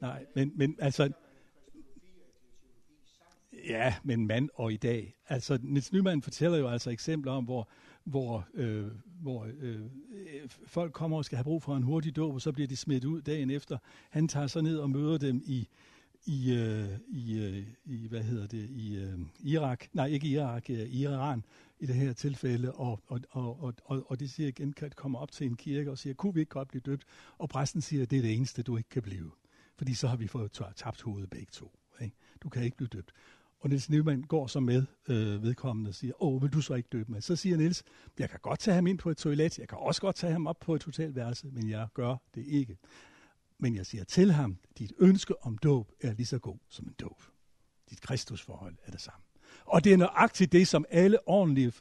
[0.00, 1.12] Nej, men, men altså...
[3.68, 5.14] Ja, men mand og i dag.
[5.28, 7.68] Altså, Niels Nyman fortæller jo altså eksempler om, hvor,
[8.04, 8.86] hvor, øh,
[9.22, 9.80] hvor øh,
[10.66, 13.04] folk kommer og skal have brug for en hurtig dåb, og så bliver de smidt
[13.04, 13.78] ud dagen efter.
[14.10, 15.68] Han tager så ned og møder dem i,
[16.26, 20.94] i, øh, i, øh, i hvad hedder det, i øh, Irak, nej ikke Irak, øh,
[20.94, 21.44] Iran
[21.80, 25.18] i det her tilfælde, og, og, og, og, og, og de siger igen, kan komme
[25.18, 27.04] op til en kirke og siger, kunne vi ikke godt blive døbt?
[27.38, 29.30] Og præsten siger, det er det eneste, du ikke kan blive.
[29.76, 31.78] Fordi så har vi fået tabt hovedet begge to.
[32.00, 32.16] Ikke?
[32.42, 33.12] Du kan ikke blive døbt.
[33.60, 36.88] Og Niels Nyman går så med øh, vedkommende og siger, åh, vil du så ikke
[36.92, 37.22] døbe mig?
[37.22, 37.82] Så siger Niels,
[38.18, 40.46] jeg kan godt tage ham ind på et toilet, jeg kan også godt tage ham
[40.46, 42.76] op på et hotelværelse, men jeg gør det ikke.
[43.58, 46.94] Men jeg siger til ham, dit ønske om dåb er lige så god som en
[47.00, 47.22] dåb.
[47.90, 49.22] Dit kristusforhold er det samme.
[49.64, 51.72] Og det er nøjagtigt det, som alle ordentlige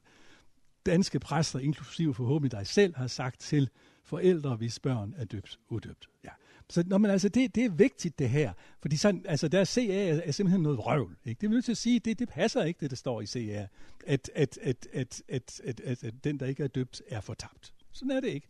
[0.85, 3.69] danske præster, inklusive forhåbentlig dig selv, har sagt til
[4.03, 6.09] forældre, hvis børn er døbt udøbt.
[6.23, 6.29] Ja.
[6.69, 10.09] Så når man, altså, det, det er vigtigt det her, fordi sådan, altså, der CA
[10.09, 11.17] er, er simpelthen noget vrøvl.
[11.25, 11.41] Ikke?
[11.41, 13.67] Det er nødt til at sige, det, det passer ikke, det der står i CA,
[14.05, 17.73] at, at, at, at, at, at, at, at den, der ikke er døbt, er fortabt.
[17.91, 18.47] Sådan er det ikke.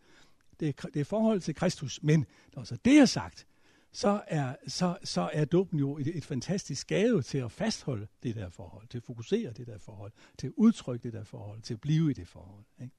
[0.59, 2.03] Det er, det er forhold til Kristus.
[2.03, 2.25] Men
[2.55, 3.47] når så det er sagt,
[3.91, 8.35] så er, så, så er dåben jo et, et fantastisk gave til at fastholde det
[8.35, 11.73] der forhold, til at fokusere det der forhold, til at udtrykke det der forhold, til
[11.73, 12.63] at blive i det forhold.
[12.81, 12.93] Ikke?